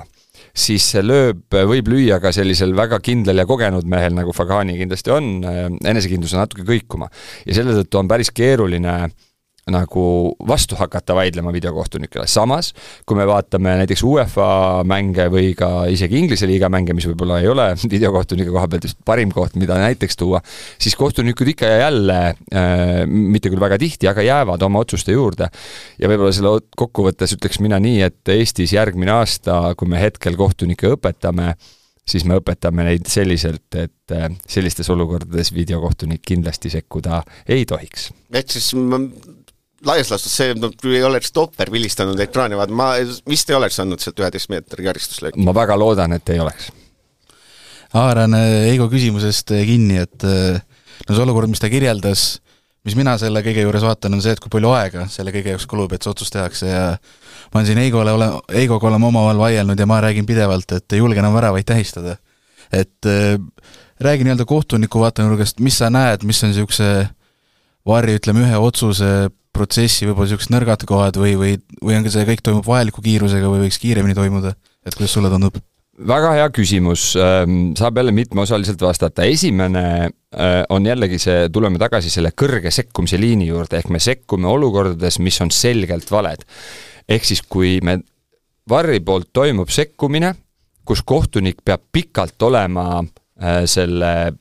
siis 0.54 0.87
see 0.94 1.02
lööb, 1.02 1.44
võib 1.50 1.88
lüüa 1.90 2.20
ka 2.23 2.32
sellisel 2.34 2.75
väga 2.78 3.00
kindlal 3.04 3.42
ja 3.42 3.46
kogenud 3.49 3.87
mehel, 3.90 4.14
nagu 4.14 4.32
Fagani 4.37 4.78
kindlasti 4.78 5.12
on, 5.14 5.30
äh, 5.44 5.66
enesekindluse 5.90 6.38
natuke 6.38 6.66
kõikuma. 6.68 7.11
ja 7.46 7.54
selle 7.58 7.75
tõttu 7.80 8.00
on 8.00 8.08
päris 8.08 8.30
keeruline 8.30 8.94
äh, 8.94 9.11
nagu 9.71 10.35
vastu 10.49 10.76
hakata 10.76 11.14
vaidlema 11.16 11.52
videokohtunikele, 11.54 12.26
samas 12.28 12.73
kui 13.06 13.16
me 13.18 13.26
vaatame 13.28 13.75
näiteks 13.80 14.02
UEFA 14.06 14.47
mänge 14.88 15.26
või 15.33 15.52
ka 15.56 15.87
isegi 15.92 16.18
Inglise 16.21 16.49
liiga 16.49 16.68
mänge, 16.73 16.97
mis 16.97 17.06
võib-olla 17.09 17.40
ei 17.42 17.49
ole 17.50 17.71
videokohtunike 17.94 18.52
koha 18.52 18.68
pealt 18.71 18.88
just 18.88 19.00
parim 19.06 19.33
koht, 19.35 19.56
mida 19.61 19.78
näiteks 19.80 20.21
tuua, 20.21 20.40
siis 20.78 20.97
kohtunikud 21.00 21.54
ikka 21.54 21.71
ja 21.71 21.78
jälle 21.87 22.18
äh,, 22.28 23.04
mitte 23.09 23.52
küll 23.52 23.62
väga 23.62 23.78
tihti, 23.80 24.09
aga 24.11 24.25
jäävad 24.25 24.62
oma 24.66 24.85
otsuste 24.85 25.16
juurde. 25.16 25.49
ja 25.99 26.11
võib-olla 26.11 26.35
selle 26.35 26.59
kokkuvõttes 26.76 27.37
ütleks 27.38 27.61
mina 27.64 27.80
nii, 27.83 28.02
et 28.04 28.35
Eestis 28.35 28.75
järgmine 28.75 29.14
aasta, 29.14 29.75
kui 29.78 29.88
me 29.88 30.00
hetkel 30.02 30.37
kohtunikke 30.37 30.94
õpetame, 30.97 31.54
siis 32.09 32.25
me 32.28 32.38
õpetame 32.40 32.85
neid 32.88 33.09
selliselt, 33.11 33.68
et 33.80 34.12
äh, 34.12 34.28
sellistes 34.49 34.90
olukordades 34.92 35.54
videokohtunik 35.56 36.25
kindlasti 36.26 36.73
sekkuda 36.73 37.23
ei 37.49 37.64
tohiks. 37.68 38.11
ehk 38.33 38.56
siis 38.56 38.73
laias 39.88 40.10
laastus 40.12 40.36
see, 40.36 40.54
no 40.58 40.70
kui 40.80 40.96
ei 40.98 41.04
oleks 41.06 41.32
topper 41.34 41.72
vilistanud 41.72 42.20
ekraani, 42.26 42.58
vaat 42.58 42.72
ma 42.74 42.92
vist 43.28 43.50
ei 43.50 43.58
oleks 43.58 43.80
andnud 43.82 44.02
sealt 44.02 44.22
üheteist 44.22 44.50
meetri 44.52 44.86
karistuslööki. 44.86 45.42
ma 45.44 45.54
väga 45.56 45.76
loodan, 45.78 46.16
et 46.16 46.34
ei 46.34 46.40
oleks. 46.42 46.70
haaran 47.94 48.36
Heigo 48.38 48.88
küsimusest 48.92 49.54
kinni, 49.66 50.00
et 50.02 50.24
no 50.24 51.14
see 51.14 51.24
olukord, 51.24 51.50
mis 51.52 51.62
ta 51.62 51.70
kirjeldas, 51.72 52.24
mis 52.84 52.96
mina 52.98 53.16
selle 53.20 53.42
kõige 53.44 53.64
juures 53.64 53.84
vaatan, 53.84 54.16
on 54.16 54.24
see, 54.24 54.34
et 54.36 54.42
kui 54.42 54.52
palju 54.52 54.72
aega 54.76 55.06
selle 55.12 55.32
kõige 55.34 55.54
jaoks 55.54 55.68
kulub, 55.70 55.94
et 55.94 56.04
see 56.04 56.12
otsus 56.12 56.32
tehakse 56.32 56.68
ja 56.68 56.84
ma 56.94 57.60
olen 57.60 57.68
siin 57.68 57.80
Heigole 57.80 58.12
ole, 58.16 58.28
Heigoga 58.52 58.90
oleme 58.90 59.08
omavahel 59.08 59.40
vaielnud 59.40 59.80
ja 59.80 59.88
ma 59.88 60.00
räägin 60.04 60.26
pidevalt, 60.28 60.76
et 60.76 60.96
ei 60.96 61.00
julge 61.00 61.22
enam 61.22 61.36
väravaid 61.36 61.66
tähistada. 61.68 62.16
et 62.72 63.06
äh, 63.06 63.38
räägi 64.00 64.24
nii-öelda 64.24 64.44
kohtuniku 64.44 65.00
vaatenurgast, 65.00 65.60
mis 65.60 65.78
sa 65.78 65.90
näed, 65.90 66.24
mis 66.24 66.42
on 66.42 66.50
niisuguse 66.50 67.08
varri, 67.86 68.16
ütleme, 68.18 68.42
ühe 68.42 68.58
otsuse 68.58 69.30
protsessi 69.54 70.08
võib-olla 70.08 70.28
niisugused 70.28 70.54
nõrgad 70.54 70.87
kohad 70.88 71.20
või, 71.20 71.37
või, 71.40 71.54
või 71.82 71.99
on 71.99 72.06
ka 72.06 72.12
see 72.14 72.26
kõik 72.28 72.42
toimub 72.44 72.66
vajaliku 72.68 73.04
kiirusega 73.04 73.52
või 73.52 73.66
võiks 73.66 73.80
kiiremini 73.82 74.16
toimuda, 74.18 74.54
et 74.84 74.99
kuidas 74.99 75.14
sulle 75.14 75.32
tundub? 75.32 75.61
väga 75.94 76.32
hea 76.34 76.46
küsimus, 76.50 77.12
ähm, 77.20 77.75
saab 77.78 78.00
jälle 78.00 78.12
mitmeosaliselt 78.12 78.80
vastata, 78.82 79.23
esimene 79.30 79.84
äh, 80.04 80.62
on 80.75 80.87
jällegi 80.87 81.20
see, 81.23 81.49
tuleme 81.54 81.78
tagasi 81.78 82.11
selle 82.11 82.32
kõrge 82.34 82.73
sekkumise 82.75 83.20
liini 83.20 83.46
juurde, 83.46 83.78
ehk 83.78 83.92
me 83.94 84.00
sekkume 84.02 84.49
olukordades, 84.50 85.20
mis 85.23 85.38
on 85.44 85.52
selgelt 85.54 86.11
valed. 86.11 86.42
ehk 87.08 87.25
siis, 87.25 87.42
kui 87.42 87.78
me, 87.82 88.00
Varri 88.68 89.02
poolt 89.04 89.28
toimub 89.37 89.68
sekkumine, 89.68 90.30
kus 90.88 91.02
kohtunik 91.04 91.58
peab 91.64 91.82
pikalt 91.92 92.42
olema 92.42 92.87
äh, 92.99 93.64
selle 93.68 94.32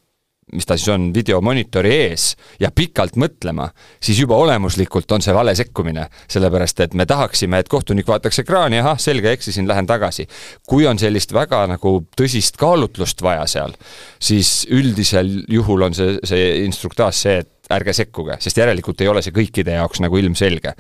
mis 0.53 0.67
ta 0.69 0.77
siis 0.77 0.91
on, 0.93 1.10
videomonitori 1.15 1.91
ees 2.07 2.33
ja 2.62 2.72
pikalt 2.75 3.17
mõtlema, 3.19 3.69
siis 4.03 4.19
juba 4.24 4.38
olemuslikult 4.39 5.12
on 5.12 5.25
see 5.25 5.33
vale 5.36 5.55
sekkumine. 5.55 6.07
sellepärast, 6.27 6.79
et 6.79 6.93
me 6.93 7.05
tahaksime, 7.05 7.60
et 7.60 7.69
kohtunik 7.69 8.07
vaataks 8.07 8.39
ekraani, 8.43 8.79
ahah, 8.79 9.00
selge, 9.00 9.31
eksisin, 9.31 9.67
lähen 9.67 9.88
tagasi. 9.88 10.27
kui 10.67 10.88
on 10.88 11.00
sellist 11.00 11.33
väga 11.33 11.65
nagu 11.67 11.95
tõsist 12.17 12.57
kaalutlust 12.57 13.22
vaja 13.22 13.48
seal, 13.48 13.74
siis 14.19 14.67
üldisel 14.69 15.43
juhul 15.50 15.89
on 15.89 15.93
see, 15.93 16.17
see 16.24 16.63
instruktaaž 16.65 17.15
see, 17.15 17.41
et 17.43 17.50
ärge 17.74 17.93
sekkuge, 17.95 18.38
sest 18.43 18.57
järelikult 18.60 19.01
ei 19.01 19.07
ole 19.07 19.22
see 19.24 19.36
kõikide 19.36 19.77
jaoks 19.77 20.01
nagu 20.03 20.17
ilmselge. 20.19 20.74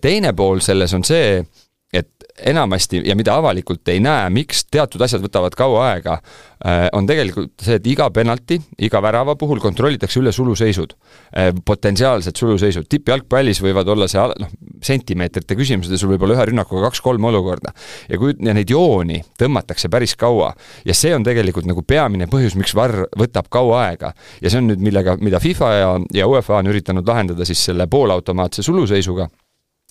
teine 0.00 0.32
pool 0.32 0.60
selles 0.60 0.94
on 0.94 1.04
see, 1.04 1.44
enamasti 2.38 3.02
ja 3.04 3.14
mida 3.16 3.36
avalikult 3.38 3.88
ei 3.88 4.00
näe, 4.02 4.26
miks 4.34 4.64
teatud 4.72 5.02
asjad 5.04 5.22
võtavad 5.22 5.54
kaua 5.58 5.84
aega, 5.92 6.16
äh, 6.66 6.86
on 6.96 7.06
tegelikult 7.06 7.52
see, 7.62 7.78
et 7.78 7.86
iga 7.86 8.08
penalti, 8.14 8.58
iga 8.82 9.02
värava 9.02 9.36
puhul 9.38 9.60
kontrollitakse 9.62 10.18
üle 10.18 10.32
suluseisud, 10.34 10.96
äh, 11.38 11.52
potentsiaalsed 11.64 12.36
suluseisud. 12.36 12.88
tippjalgpallis 12.90 13.62
võivad 13.62 13.88
olla 13.88 14.08
see 14.10 14.24
noh, 14.40 14.50
sentimeetrite 14.82 15.54
küsimused 15.54 15.94
ja 15.94 16.00
sul 16.00 16.10
võib 16.14 16.26
olla 16.26 16.38
ühe 16.38 16.48
rünnakuga 16.50 16.88
kaks-kolm 16.88 17.24
olukorda. 17.30 17.72
ja 18.08 18.18
kui, 18.18 18.34
ja 18.40 18.54
neid 18.54 18.70
jooni 18.70 19.22
tõmmatakse 19.38 19.88
päris 19.88 20.16
kaua 20.16 20.52
ja 20.84 20.94
see 20.94 21.14
on 21.14 21.22
tegelikult 21.22 21.70
nagu 21.70 21.82
peamine 21.82 22.26
põhjus, 22.26 22.58
miks 22.58 22.74
VAR 22.74 23.06
võtab 23.18 23.46
kaua 23.48 23.86
aega. 23.86 24.12
ja 24.42 24.50
see 24.50 24.58
on 24.58 24.72
nüüd, 24.72 24.82
millega, 24.82 25.16
mida 25.20 25.38
FIFA 25.40 25.72
ja, 25.74 25.96
ja 26.12 26.26
UEFA 26.26 26.58
on 26.58 26.74
üritanud 26.74 27.06
lahendada 27.06 27.46
siis 27.46 27.64
selle 27.64 27.86
poolautomaatse 27.86 28.62
suluseisuga 28.62 29.28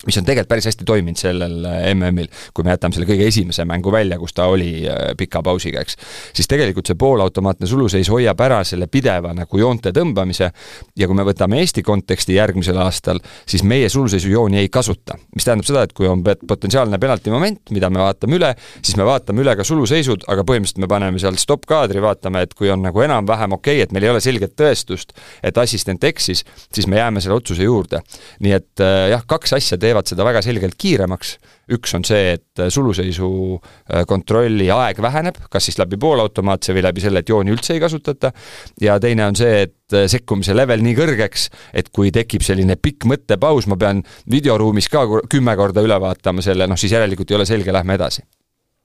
mis 0.06 0.18
on 0.18 0.24
tegelikult 0.26 0.50
päris 0.50 0.66
hästi 0.68 0.84
toiminud 0.84 1.18
sellel 1.18 1.64
äh, 1.68 1.86
MM-il, 1.94 2.28
kui 2.54 2.66
me 2.66 2.74
jätame 2.74 2.96
selle 2.96 3.06
kõige 3.08 3.28
esimese 3.30 3.64
mängu 3.68 3.92
välja, 3.92 4.18
kus 4.20 4.34
ta 4.36 4.48
oli 4.50 4.84
äh, 4.90 5.12
pika 5.18 5.40
pausiga, 5.44 5.84
eks, 5.84 5.96
siis 6.36 6.50
tegelikult 6.50 6.90
see 6.90 6.98
poolautomaatne 7.00 7.68
suluseis 7.70 8.10
hoiab 8.12 8.40
ära 8.44 8.60
selle 8.66 8.88
pideva 8.90 9.32
nagu 9.36 9.60
joonte 9.60 9.94
tõmbamise 9.96 10.50
ja 10.98 11.08
kui 11.08 11.16
me 11.16 11.24
võtame 11.26 11.60
Eesti 11.62 11.84
konteksti 11.86 12.36
järgmisel 12.36 12.80
aastal, 12.82 13.20
siis 13.48 13.64
meie 13.64 13.88
suluseisujooni 13.88 14.60
ei 14.60 14.68
kasuta. 14.68 15.16
mis 15.34 15.46
tähendab 15.46 15.68
seda, 15.68 15.86
et 15.86 15.94
kui 15.96 16.10
on 16.10 16.24
potentsiaalne 16.24 16.98
penalti 17.00 17.32
moment, 17.32 17.62
mida 17.70 17.90
me 17.90 18.02
vaatame 18.02 18.38
üle, 18.40 18.52
siis 18.82 18.98
me 19.00 19.06
vaatame 19.08 19.44
üle 19.46 19.56
ka 19.56 19.64
suluseisud, 19.64 20.26
aga 20.28 20.44
põhimõtteliselt 20.44 20.82
me 20.84 20.90
paneme 20.90 21.22
seal 21.22 21.38
stopp-kaadri, 21.40 22.02
vaatame, 22.04 22.44
et 22.44 22.54
kui 22.58 22.70
on 22.70 22.82
nagu 22.84 23.06
enam-vähem 23.06 23.56
okei 23.56 23.78
okay,, 23.78 23.86
et 23.86 23.94
meil 23.94 24.08
ei 24.08 24.12
ole 24.12 24.20
selget 24.24 24.52
tõestust, 24.58 25.14
et 25.42 25.56
assistent 25.58 26.04
eksis, 26.04 26.44
siis 26.74 26.90
me 26.90 27.00
jääme 27.00 27.22
selle 27.24 27.38
otsuse 27.38 27.64
juurde. 27.64 28.02
nii 28.44 28.52
et 28.58 28.84
äh, 28.84 29.08
jah, 29.14 29.24
kaks 29.26 29.56
asja 29.56 29.78
teevad 29.84 30.08
seda 30.08 30.24
väga 30.26 30.42
selgelt 30.44 30.76
kiiremaks, 30.80 31.34
üks 31.74 31.94
on 31.96 32.04
see, 32.06 32.34
et 32.36 32.64
suluseisu 32.72 33.30
äh, 33.54 34.04
kontrolli 34.08 34.68
aeg 34.72 35.00
väheneb, 35.04 35.40
kas 35.52 35.68
siis 35.68 35.78
läbi 35.80 35.98
poolautomaatse 36.00 36.76
või 36.76 36.84
läbi 36.86 37.04
selle, 37.04 37.24
et 37.24 37.32
jooni 37.32 37.54
üldse 37.54 37.76
ei 37.76 37.82
kasutata, 37.82 38.32
ja 38.82 38.98
teine 39.02 39.28
on 39.30 39.38
see, 39.38 39.64
et 39.68 39.96
äh, 39.96 40.06
sekkumise 40.10 40.56
level 40.56 40.84
nii 40.84 40.96
kõrgeks, 40.98 41.48
et 41.76 41.90
kui 41.94 42.12
tekib 42.14 42.44
selline 42.46 42.78
pikk 42.80 43.08
mõttepaus, 43.10 43.68
ma 43.70 43.80
pean 43.80 44.04
videoruumis 44.30 44.90
ka 44.92 45.06
kümme 45.30 45.56
korda 45.60 45.84
üle 45.84 46.00
vaatama 46.00 46.44
selle, 46.44 46.68
noh 46.70 46.80
siis 46.80 46.96
järelikult 46.96 47.30
ei 47.30 47.40
ole 47.40 47.48
selge, 47.48 47.72
lähme 47.74 47.98
edasi. 48.00 48.24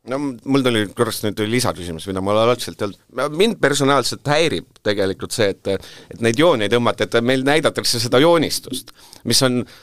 No 0.09 0.17
mul 0.23 0.63
tuli 0.63 0.85
korraks 0.95 1.19
nüüd 1.25 1.41
lisaküsimus, 1.51 2.05
mida 2.07 2.21
mul 2.23 2.37
algselt 2.39 2.79
ei 2.79 2.87
olnud, 2.87 3.35
mind 3.35 3.59
personaalselt 3.61 4.25
häirib 4.31 4.79
tegelikult 4.85 5.35
see, 5.35 5.51
et 5.51 5.67
et 5.75 6.23
neid 6.23 6.39
jooni 6.39 6.65
ei 6.65 6.71
tõmmata, 6.71 7.05
et 7.05 7.19
meil 7.21 7.43
näidatakse 7.45 7.99
seda 8.01 8.21
joonistust, 8.23 8.93
mis 9.27 9.43
on 9.45 9.59
äh, 9.59 9.73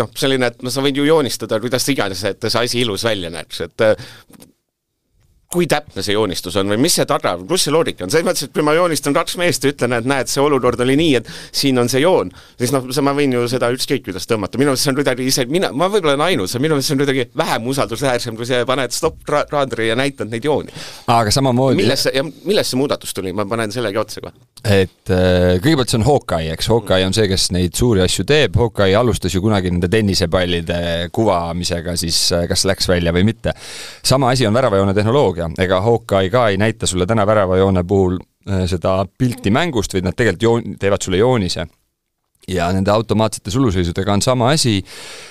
noh, 0.00 0.10
selline, 0.16 0.50
et 0.50 0.64
no 0.64 0.72
sa 0.72 0.84
võid 0.84 0.98
ju 1.00 1.06
joonistada 1.08 1.60
kuidas 1.62 1.86
iganes, 1.92 2.24
et 2.28 2.48
see 2.48 2.64
asi 2.64 2.80
ilus 2.84 3.04
välja 3.06 3.30
näeks, 3.32 3.64
et 3.68 3.86
kui 5.50 5.66
täpne 5.66 5.98
see 6.06 6.14
joonistus 6.14 6.54
on 6.60 6.68
või 6.70 6.78
mis 6.78 6.94
see 6.94 7.04
taga, 7.10 7.32
kus 7.50 7.64
see 7.66 7.72
loogika 7.74 8.04
on, 8.06 8.10
selles 8.12 8.22
mõttes, 8.22 8.46
et 8.46 8.52
kui 8.54 8.62
ma 8.62 8.70
joonistan 8.76 9.14
kaks 9.16 9.34
meest 9.40 9.64
ja 9.66 9.72
ütlen, 9.72 9.96
et 9.96 10.06
näed, 10.06 10.28
see 10.30 10.38
olukord 10.44 10.78
oli 10.84 10.94
nii, 11.00 11.16
et 11.18 11.30
siin 11.50 11.80
on 11.82 11.88
see 11.90 12.04
joon, 12.04 12.28
siis 12.54 12.70
noh, 12.70 12.84
ma 13.02 13.14
võin 13.18 13.34
ju 13.34 13.42
seda 13.50 13.66
ükskõik 13.74 14.04
kuidas 14.06 14.30
tõmmata, 14.30 14.60
minu 14.60 14.70
meelest 14.70 14.86
see 14.86 14.92
on 14.92 15.00
kuidagi 15.00 15.26
ise, 15.26 15.44
mina, 15.50 15.72
ma 15.74 15.88
võib-olla 15.90 16.14
olen 16.14 16.22
ainus, 16.28 16.54
minu 16.62 16.76
meelest 16.76 16.92
see 16.92 16.94
on 16.94 17.02
kuidagi 17.02 17.24
vähem 17.42 17.66
usaldusväärsem, 17.72 18.36
kui 18.38 18.46
see 18.46 18.60
paned 18.68 18.94
stopp-raadri 18.94 19.88
ja 19.88 19.96
näitad 19.98 20.30
neid 20.30 20.46
jooni. 20.46 20.70
aga 21.10 21.34
samamoodi 21.34 21.80
millest 21.82 22.06
see, 22.06 22.14
ja 22.14 22.22
millest 22.28 22.70
see 22.70 22.78
muudatus 22.78 23.16
tuli, 23.18 23.34
ma 23.34 23.48
panen 23.50 23.74
sellegi 23.74 23.98
otsa 23.98 24.22
kohe. 24.22 24.46
et 24.62 25.10
äh, 25.10 25.58
kõigepealt 25.58 25.90
see 25.90 25.98
on 25.98 26.06
Hawkeye, 26.06 26.54
eks, 26.54 26.70
Hawkeye 26.70 27.10
on 27.10 27.18
see, 27.18 27.26
kes 27.26 27.48
neid 27.58 27.74
suuri 27.74 28.04
asju 28.06 28.28
teeb, 28.30 28.54
Hawkeye 28.54 28.94
alustas 29.02 29.34
ju 29.34 29.42
kunagi 29.42 29.74
nende 29.74 29.90
tennisepallide 29.90 31.10
kuvamisega, 31.10 31.98
siis 31.98 32.22
äh, 32.38 32.46
kas 32.46 32.62
läks 32.70 32.86
välja 32.86 33.10
või 33.18 33.26
mitte. 33.32 33.58
sama 34.06 34.30
asi 34.30 34.46
on 34.46 34.54
väravajoone 34.54 34.94
tehnoloogia, 35.48 35.64
ega 35.64 35.80
Hawkeye 35.80 36.30
ka 36.30 36.48
ei 36.48 36.56
näita 36.56 36.86
sulle 36.86 37.06
täna 37.06 37.26
väravajoone 37.26 37.84
puhul 37.84 38.18
äh, 38.48 38.64
seda 38.66 39.04
pilti 39.18 39.50
mängust, 39.50 39.94
vaid 39.94 40.04
nad 40.04 40.16
tegelikult 40.16 40.42
joon-, 40.42 40.76
teevad 40.78 41.02
sulle 41.02 41.16
joonise. 41.16 41.66
Ja 42.48 42.72
nende 42.72 42.90
automaatsete 42.90 43.50
suluseisudega 43.50 44.12
on 44.12 44.22
sama 44.22 44.50
asi 44.50 44.84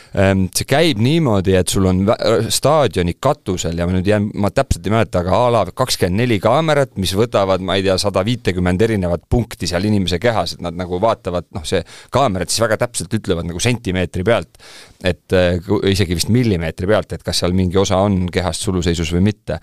see 0.09 0.65
käib 0.69 1.01
niimoodi, 1.03 1.53
et 1.59 1.69
sul 1.69 1.85
on 1.89 2.01
staadioni 2.49 3.13
katusel 3.21 3.77
ja 3.77 3.85
ma 3.85 3.93
nüüd 3.93 4.07
jään, 4.09 4.29
ma 4.41 4.49
täpselt 4.53 4.87
ei 4.87 4.93
mäleta, 4.93 5.21
aga 5.21 5.37
a 5.37 5.51
la 5.53 5.63
kakskümmend 5.69 6.23
neli 6.23 6.39
kaamerat, 6.41 6.95
mis 7.01 7.13
võtavad, 7.17 7.61
ma 7.65 7.77
ei 7.77 7.85
tea, 7.85 7.97
sada 8.01 8.23
viitekümmend 8.25 8.81
erinevat 8.81 9.27
punkti 9.29 9.69
seal 9.69 9.85
inimese 9.85 10.17
kehas, 10.21 10.55
et 10.57 10.63
nad 10.65 10.77
nagu 10.77 10.97
vaatavad, 11.01 11.49
noh, 11.55 11.65
see 11.67 11.83
kaamerad 12.13 12.49
siis 12.49 12.63
väga 12.65 12.79
täpselt 12.85 13.13
ütlevad 13.19 13.45
nagu 13.49 13.61
sentimeetri 13.61 14.25
pealt, 14.25 14.57
et 15.05 15.35
äh, 15.37 15.59
isegi 15.91 16.17
vist 16.17 16.31
millimeetri 16.33 16.89
pealt, 16.89 17.13
et 17.15 17.23
kas 17.23 17.43
seal 17.43 17.53
mingi 17.55 17.77
osa 17.79 18.01
on 18.03 18.25
kehast 18.33 18.65
suluseisus 18.65 19.13
või 19.15 19.27
mitte. 19.29 19.59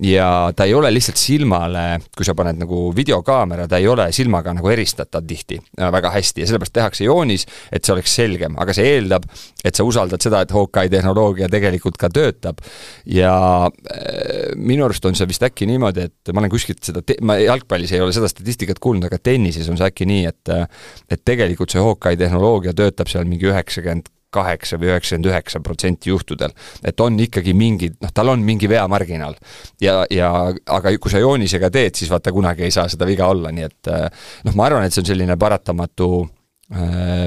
ja 0.00 0.52
ta 0.56 0.64
ei 0.64 0.74
ole 0.74 0.92
lihtsalt 0.94 1.18
silmale, 1.20 1.98
kui 2.16 2.24
sa 2.24 2.36
paned 2.38 2.62
nagu 2.62 2.88
videokaamera, 2.96 3.66
ta 3.68 3.82
ei 3.82 3.88
ole 3.88 4.08
silmaga 4.16 4.54
nagu 4.56 4.70
eristatav 4.70 5.26
tihti 5.26 5.58
äh, 5.58 5.90
väga 5.92 6.14
hästi 6.14 6.44
ja 6.44 6.48
sellepärast 6.48 6.76
tehakse 6.78 7.04
joonis, 7.04 7.48
et 7.72 7.84
see 7.84 7.96
oleks 7.96 8.14
selgem, 8.14 8.56
aga 8.62 8.76
see 8.76 8.94
eeldab, 8.94 9.26
et 9.64 9.74
sa 9.74 9.84
usaldad 9.88 10.22
seda, 10.24 10.42
et 10.44 10.52
Hawkeye 10.54 10.90
tehnoloogia 10.92 11.48
tegelikult 11.52 11.98
ka 12.00 12.10
töötab. 12.12 12.62
ja 13.06 13.32
äh, 13.66 14.52
minu 14.56 14.86
arust 14.86 15.04
on 15.08 15.16
see 15.18 15.28
vist 15.28 15.44
äkki 15.46 15.68
niimoodi, 15.70 16.08
et 16.08 16.32
ma 16.34 16.42
olen 16.42 16.52
kuskilt 16.52 16.84
seda, 16.84 17.02
ma 17.22 17.38
jalgpallis 17.40 17.94
ei 17.94 18.04
ole 18.04 18.14
seda 18.16 18.30
statistikat 18.30 18.78
kuulnud, 18.82 19.08
aga 19.08 19.18
tennises 19.22 19.68
on 19.68 19.80
see 19.80 19.88
äkki 19.88 20.08
nii, 20.08 20.28
et 20.28 20.54
et 21.10 21.24
tegelikult 21.24 21.72
see 21.72 21.82
Hawkeye 21.82 22.18
tehnoloogia 22.20 22.74
töötab 22.76 23.10
seal 23.10 23.28
mingi 23.28 23.50
üheksakümmend 23.50 24.12
kaheksa 24.34 24.76
või 24.76 24.90
üheksakümmend 24.90 25.30
üheksa 25.30 25.60
protsenti 25.64 26.10
juhtudel. 26.10 26.52
et 26.84 27.00
on 27.00 27.16
ikkagi 27.20 27.54
mingi, 27.56 27.90
noh, 28.02 28.12
tal 28.14 28.28
on 28.28 28.42
mingi 28.44 28.68
veamarginaal. 28.68 29.36
ja, 29.80 30.04
ja 30.10 30.32
aga 30.66 30.92
kui 30.98 31.10
sa 31.10 31.22
joonisega 31.22 31.70
teed, 31.70 31.96
siis 31.96 32.10
vaata, 32.12 32.32
kunagi 32.32 32.66
ei 32.66 32.74
saa 32.74 32.88
seda 32.88 33.08
viga 33.08 33.28
olla, 33.28 33.52
nii 33.52 33.64
et 33.64 33.92
noh, 34.44 34.54
ma 34.54 34.68
arvan, 34.68 34.84
et 34.84 34.92
see 34.92 35.04
on 35.04 35.12
selline 35.12 35.36
paratamatu 35.40 36.10
Äh, 36.20 36.37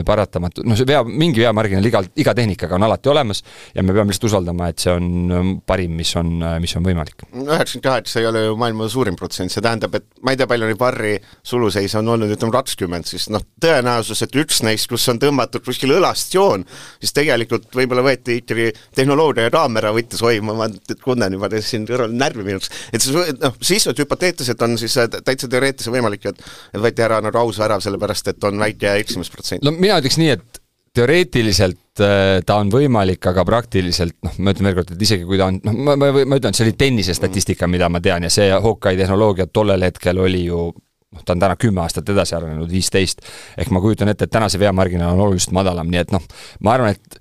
paratamatu, 0.05 0.61
noh, 0.69 0.77
see 0.77 0.85
vea, 0.85 0.99
mingi 1.01 1.41
veamarginaal 1.41 1.87
igal, 1.89 2.07
iga 2.21 2.33
tehnikaga 2.37 2.75
on 2.77 2.83
alati 2.85 3.09
olemas 3.09 3.39
ja 3.73 3.81
me 3.81 3.95
peame 3.95 4.13
lihtsalt 4.13 4.27
usaldama, 4.29 4.67
et 4.69 4.83
see 4.83 4.91
on 4.93 5.07
ähm, 5.33 5.49
parim, 5.65 5.95
mis 5.97 6.11
on, 6.19 6.35
äh, 6.45 6.59
mis 6.61 6.75
on 6.77 6.85
võimalik. 6.85 7.23
üheksakümmend 7.31 7.87
kaheksa 7.87 8.21
ei 8.21 8.27
ole 8.29 8.43
ju 8.45 8.59
maailma 8.61 8.85
suurim 8.93 9.17
protsent, 9.17 9.49
see 9.49 9.63
tähendab, 9.65 9.97
et 9.97 10.05
ma 10.21 10.35
ei 10.35 10.37
tea, 10.37 10.45
palju 10.49 10.69
neid 10.69 10.77
varri 10.77 11.15
suluseise 11.41 11.97
on 11.97 12.11
olnud, 12.13 12.29
ütleme 12.35 12.53
kakskümmend, 12.53 13.09
siis 13.09 13.25
noh, 13.33 13.41
tõenäosus, 13.65 14.21
et 14.27 14.37
üks 14.43 14.61
neist, 14.67 14.85
kus 14.91 15.07
on 15.09 15.21
tõmmatud 15.23 15.65
kuskil 15.65 15.95
õlast 15.97 16.37
joon, 16.37 16.67
siis 17.01 17.17
tegelikult 17.17 17.65
võib-olla 17.73 18.05
võeti 18.05 18.37
ikkagi 18.43 18.69
tehnoloogia 18.93 19.47
ja 19.49 19.55
kaamera 19.57 19.89
võttis 19.95 20.21
hoidma, 20.21 20.53
ma 20.53 20.69
tunnen 20.91 21.39
juba 21.39 21.49
siin 21.65 21.89
kõrval 21.89 22.13
närvi 22.13 22.45
minuks, 22.45 22.69
et 22.93 23.01
see 23.01 23.25
noh, 23.41 23.57
sisuliselt 23.57 24.05
hüpoteetiliselt 24.05 24.69
on 24.69 24.77
siis 24.77 24.99
äh, 25.01 25.09
täitsa 25.17 25.49
teoreetiliselt 25.49 25.97
võimalik, 25.97 26.29
et 26.29 26.77
võeti 26.77 27.09
ära 27.09 27.23
nagu 27.25 27.41
aus 27.41 27.57
värav, 27.57 27.81
sellepärast 27.81 28.35
et 28.35 28.49
on 28.51 28.61
väike 28.61 28.99
eksimus 29.01 29.30
protsent. 29.31 29.63
no 29.65 29.73
mina 29.75 29.99
ütleks 30.01 30.19
nii, 30.21 30.35
et 30.37 30.61
teoreetiliselt 30.95 32.03
äh, 32.03 32.37
ta 32.45 32.59
on 32.59 32.71
võimalik, 32.73 33.23
aga 33.31 33.45
praktiliselt 33.47 34.17
noh, 34.25 34.37
ma 34.43 34.53
ütlen 34.53 34.69
veel 34.69 34.79
kord, 34.81 34.93
et 34.95 35.03
isegi 35.07 35.27
kui 35.27 35.39
ta 35.39 35.49
on, 35.51 35.59
noh, 35.65 35.81
ma, 35.87 35.97
ma, 35.99 36.11
ma 36.27 36.39
ütlen, 36.39 36.55
see 36.57 36.67
oli 36.67 36.77
tennise 36.79 37.15
statistika, 37.17 37.69
mida 37.71 37.89
ma 37.89 38.03
tean 38.03 38.27
ja 38.27 38.31
see 38.33 38.49
Hawkeye 38.51 38.99
tehnoloogia 38.99 39.47
tollel 39.53 39.87
hetkel 39.87 40.19
oli 40.21 40.45
ju 40.49 40.65
noh, 41.11 41.23
ta 41.25 41.35
on 41.35 41.43
täna 41.43 41.55
kümme 41.59 41.83
aastat 41.83 42.09
edasi 42.11 42.35
arenenud, 42.37 42.71
viisteist, 42.71 43.23
ehk 43.59 43.71
ma 43.71 43.83
kujutan 43.83 44.11
ette, 44.11 44.27
et 44.27 44.33
täna 44.33 44.49
see 44.51 44.61
veamarginaal 44.61 45.15
on 45.15 45.25
oluliselt 45.27 45.55
madalam, 45.55 45.89
nii 45.91 46.03
et 46.03 46.13
noh, 46.15 46.27
ma 46.63 46.75
arvan, 46.75 46.95
et 46.95 47.19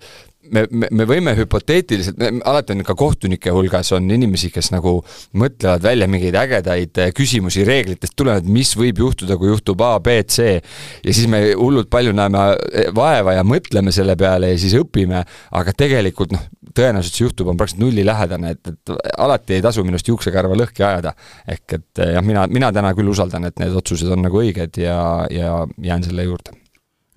me, 0.52 0.64
me, 0.70 0.88
me 0.90 1.06
võime 1.08 1.34
hüpoteetiliselt, 1.38 2.20
alati 2.48 2.74
on 2.74 2.84
ka 2.86 2.94
kohtunike 2.98 3.52
hulgas 3.54 3.92
on 3.96 4.10
inimesi, 4.10 4.50
kes 4.54 4.70
nagu 4.74 4.98
mõtlevad 5.40 5.84
välja 5.84 6.08
mingeid 6.10 6.36
ägedaid 6.40 7.00
eh, 7.02 7.12
küsimusi 7.16 7.64
reeglitest 7.66 8.16
tulenevalt, 8.18 8.50
mis 8.50 8.72
võib 8.78 9.02
juhtuda, 9.04 9.38
kui 9.40 9.50
juhtub 9.52 9.82
A, 9.86 9.92
B, 10.02 10.20
C. 10.28 10.56
ja 11.04 11.14
siis 11.14 11.28
me 11.30 11.42
hullult 11.52 11.90
palju 11.92 12.14
näeme 12.16 12.46
eh, 12.70 12.88
vaeva 12.96 13.36
ja 13.38 13.44
mõtleme 13.46 13.94
selle 13.94 14.16
peale 14.20 14.52
ja 14.54 14.60
siis 14.60 14.76
õpime, 14.78 15.24
aga 15.60 15.76
tegelikult 15.76 16.34
noh, 16.36 16.46
tõenäoliselt 16.76 17.16
see 17.16 17.26
juhtub, 17.26 17.50
on 17.50 17.58
praktiliselt 17.58 17.86
nullilähedane, 17.86 18.54
et, 18.56 18.72
et 18.74 18.94
alati 19.18 19.58
ei 19.58 19.64
tasu 19.64 19.84
minust 19.86 20.08
juuksekarva 20.08 20.58
lõhki 20.58 20.86
ajada. 20.86 21.14
ehk 21.48 21.78
et 21.78 22.04
eh, 22.04 22.14
jah, 22.16 22.24
mina, 22.26 22.46
mina 22.50 22.72
täna 22.74 22.94
küll 22.98 23.10
usaldan, 23.10 23.48
et 23.50 23.58
need 23.62 23.76
otsused 23.76 24.10
on 24.10 24.26
nagu 24.26 24.42
õiged 24.42 24.82
ja, 24.82 25.00
ja 25.30 25.60
jään 25.82 26.06
selle 26.06 26.26
juurde 26.28 26.60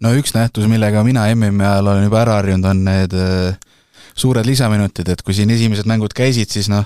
no 0.03 0.11
üks 0.17 0.35
nähtus, 0.35 0.67
millega 0.71 1.03
mina 1.07 1.27
MM-i 1.33 1.65
ajal 1.65 1.93
olen 1.93 2.07
juba 2.07 2.21
ära 2.23 2.39
harjunud, 2.39 2.67
on 2.69 2.83
need 2.87 3.15
äh, 3.17 3.71
suured 4.15 4.45
lisaminutid, 4.47 5.09
et 5.13 5.23
kui 5.25 5.35
siin 5.37 5.51
esimesed 5.53 5.87
mängud 5.89 6.13
käisid, 6.15 6.51
siis 6.53 6.69
noh, 6.71 6.85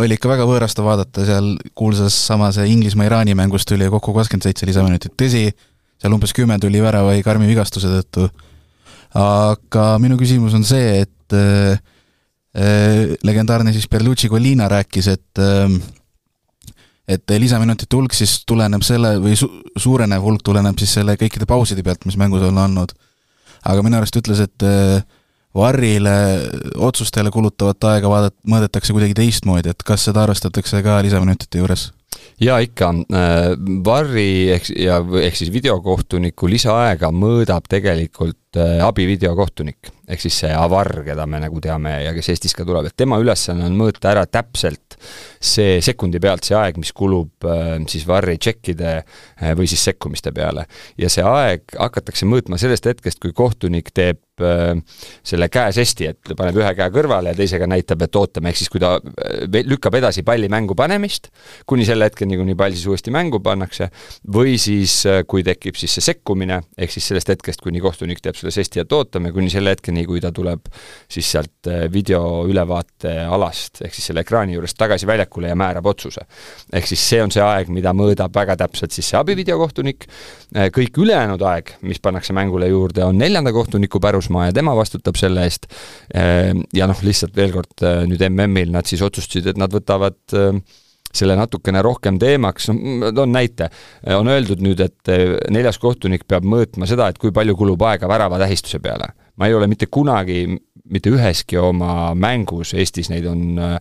oli 0.00 0.16
ikka 0.16 0.30
väga 0.30 0.46
võõrastav 0.48 0.86
vaadata, 0.86 1.24
seal 1.26 1.52
kuulsas 1.76 2.14
sama 2.30 2.50
see 2.54 2.70
Inglismaa-Iraani 2.72 3.34
mängus 3.38 3.66
tuli 3.68 3.88
kokku 3.92 4.14
kakskümmend 4.16 4.46
seitse 4.46 4.68
lisaminutit, 4.68 5.14
tõsi, 5.18 5.48
seal 6.00 6.16
umbes 6.16 6.32
kümme 6.36 6.56
tuli 6.62 6.80
värava 6.82 7.12
või 7.12 7.24
karmi 7.26 7.48
vigastuse 7.50 7.90
tõttu, 7.92 8.28
aga 9.20 9.86
minu 10.02 10.18
küsimus 10.20 10.54
on 10.56 10.64
see, 10.66 11.02
et 11.04 11.36
äh, 11.36 11.80
äh, 12.56 13.16
legendaarne 13.26 13.74
siis 13.76 13.88
Berlucci 13.90 14.30
Colina 14.32 14.70
rääkis, 14.70 15.10
et 15.12 15.42
äh, 15.42 15.66
et 17.10 17.36
lisaminutite 17.42 17.96
hulk 17.96 18.14
siis 18.16 18.40
tuleneb 18.48 18.84
selle 18.86 19.16
või 19.22 19.36
su-, 19.38 19.50
suurenev 19.78 20.22
hulk 20.24 20.44
tuleneb 20.46 20.78
siis 20.80 20.94
selle 20.98 21.16
kõikide 21.20 21.48
pauside 21.50 21.84
pealt, 21.86 22.06
mis 22.08 22.18
mängus 22.20 22.44
on 22.46 22.58
olnud. 22.64 22.92
aga 23.66 23.82
minu 23.84 23.98
arust 23.98 24.16
ütles, 24.16 24.40
et 24.40 24.66
äh, 24.66 25.02
Varrile 25.54 26.12
otsustele 26.78 27.32
kulutavat 27.34 27.84
aega 27.90 28.10
vaadat-, 28.10 28.36
mõõdetakse 28.46 28.94
kuidagi 28.94 29.16
teistmoodi, 29.18 29.72
et 29.72 29.82
kas 29.82 30.04
seda 30.06 30.22
arvestatakse 30.22 30.82
ka 30.86 31.00
lisaminutite 31.02 31.58
juures? 31.58 31.90
jaa, 32.40 32.60
ikka. 32.64 32.92
Äh, 33.14 33.50
Varri 33.84 34.50
ehk, 34.54 34.70
ja 34.78 35.00
ehk 35.22 35.38
siis 35.38 35.52
videokohtuniku 35.52 36.48
lisaaega 36.50 37.10
mõõdab 37.14 37.66
tegelikult 37.70 38.49
äh, 38.58 38.80
abivideokohtunik 38.84 39.92
ehk 40.10 40.22
siis 40.24 40.40
see 40.42 40.50
avar, 40.54 40.90
keda 41.06 41.26
me 41.30 41.40
nagu 41.42 41.60
teame 41.62 41.94
ja 42.04 42.14
kes 42.16 42.32
Eestis 42.32 42.56
ka 42.56 42.66
tuleb, 42.66 42.90
et 42.90 42.96
tema 42.98 43.20
ülesanne 43.22 43.68
on 43.68 43.76
mõõta 43.78 44.10
ära 44.12 44.26
täpselt 44.26 44.98
see 45.40 45.78
sekundi 45.84 46.20
pealt 46.22 46.44
see 46.44 46.56
aeg, 46.58 46.80
mis 46.80 46.92
kulub 46.96 47.46
äh, 47.48 47.76
siis 47.90 48.06
varri 48.08 48.36
tšekkide 48.40 48.96
äh, 48.96 49.52
või 49.58 49.70
siis 49.70 49.84
sekkumiste 49.90 50.34
peale. 50.36 50.66
ja 51.00 51.10
see 51.12 51.24
aeg 51.26 51.78
hakatakse 51.78 52.28
mõõtma 52.28 52.58
sellest 52.60 52.90
hetkest, 52.90 53.22
kui 53.22 53.36
kohtunik 53.36 53.94
teeb 53.94 54.24
selle 54.40 55.50
käesesti, 55.52 56.06
et 56.08 56.30
paneb 56.32 56.56
ühe 56.56 56.68
käe 56.72 56.86
kõrvale 56.94 57.34
ja 57.34 57.36
teisega 57.36 57.66
näitab, 57.68 58.06
et 58.06 58.16
ootame, 58.16 58.48
ehk 58.48 58.56
siis 58.56 58.70
kui 58.72 58.80
ta 58.80 58.94
lükkab 59.68 59.98
edasi 59.98 60.22
palli 60.24 60.48
mängu 60.48 60.72
panemist, 60.72 61.28
kuni 61.68 61.84
selle 61.84 62.08
hetkeni, 62.08 62.38
kuni 62.40 62.54
pall 62.56 62.72
siis 62.72 62.86
uuesti 62.88 63.12
mängu 63.12 63.42
pannakse, 63.44 63.90
või 64.32 64.54
siis 64.56 65.02
kui 65.28 65.44
tekib 65.44 65.76
siis 65.76 65.98
see 65.98 66.06
sekkumine, 66.06 66.62
ehk 66.80 66.94
siis 66.94 67.10
sellest 67.12 67.34
hetkest, 67.34 67.60
kuni 67.60 67.84
kohtunik 67.84 68.24
teeb 68.24 68.39
selle 68.40 68.54
žesti, 68.54 68.82
et 68.82 68.94
ootame, 68.96 69.32
kuni 69.34 69.50
selle 69.52 69.74
hetkeni, 69.74 70.04
kui 70.08 70.20
ta 70.22 70.32
tuleb 70.34 70.66
siis 71.10 71.28
sealt 71.36 71.70
äh, 71.70 71.84
videoülevaate 71.92 73.14
alast, 73.30 73.82
ehk 73.84 73.96
siis 73.96 74.10
selle 74.10 74.24
ekraani 74.24 74.56
juurest 74.56 74.78
tagasi 74.80 75.08
väljakule 75.10 75.52
ja 75.52 75.58
määrab 75.58 75.86
otsuse. 75.92 76.26
ehk 76.72 76.90
siis 76.90 77.06
see 77.12 77.22
on 77.22 77.32
see 77.34 77.44
aeg, 77.44 77.70
mida 77.74 77.94
mõõdab 77.96 78.34
väga 78.34 78.56
täpselt 78.64 78.96
siis 78.96 79.10
see 79.12 79.20
abivideokohtunik, 79.20 80.08
äh, 80.56 80.68
kõik 80.74 81.00
ülejäänud 81.04 81.46
aeg, 81.52 81.74
mis 81.86 82.02
pannakse 82.02 82.36
mängule 82.36 82.70
juurde, 82.70 83.04
on 83.04 83.18
neljanda 83.20 83.52
kohtuniku 83.52 84.00
pärusmaa 84.02 84.50
ja 84.50 84.58
tema 84.60 84.76
vastutab 84.78 85.18
selle 85.20 85.46
eest, 85.48 85.70
äh, 86.14 86.52
ja 86.76 86.90
noh, 86.90 87.00
lihtsalt 87.06 87.36
veel 87.36 87.54
kord, 87.54 87.76
nüüd 87.80 88.22
MM-il 88.30 88.72
nad 88.74 88.88
siis 88.88 89.02
otsustasid, 89.04 89.52
et 89.52 89.60
nad 89.60 89.72
võtavad 89.72 90.18
selle 91.14 91.34
natukene 91.38 91.82
rohkem 91.82 92.18
teemaks, 92.22 92.70
no 92.70 93.10
toon 93.14 93.32
näite, 93.34 93.70
on 94.14 94.28
öeldud 94.30 94.62
nüüd, 94.62 94.80
et 94.84 95.10
neljas 95.50 95.80
kohtunik 95.82 96.28
peab 96.28 96.46
mõõtma 96.46 96.86
seda, 96.86 97.08
et 97.10 97.18
kui 97.18 97.34
palju 97.34 97.56
kulub 97.58 97.82
aega 97.88 98.08
väravatähistuse 98.10 98.78
peale 98.82 99.10
ma 99.40 99.48
ei 99.48 99.56
ole 99.56 99.70
mitte 99.72 99.88
kunagi, 99.88 100.44
mitte 100.92 101.12
üheski 101.14 101.58
oma 101.60 102.12
mängus, 102.18 102.74
Eestis 102.76 103.08
neid 103.08 103.24
on 103.30 103.56
äh, 103.56 103.78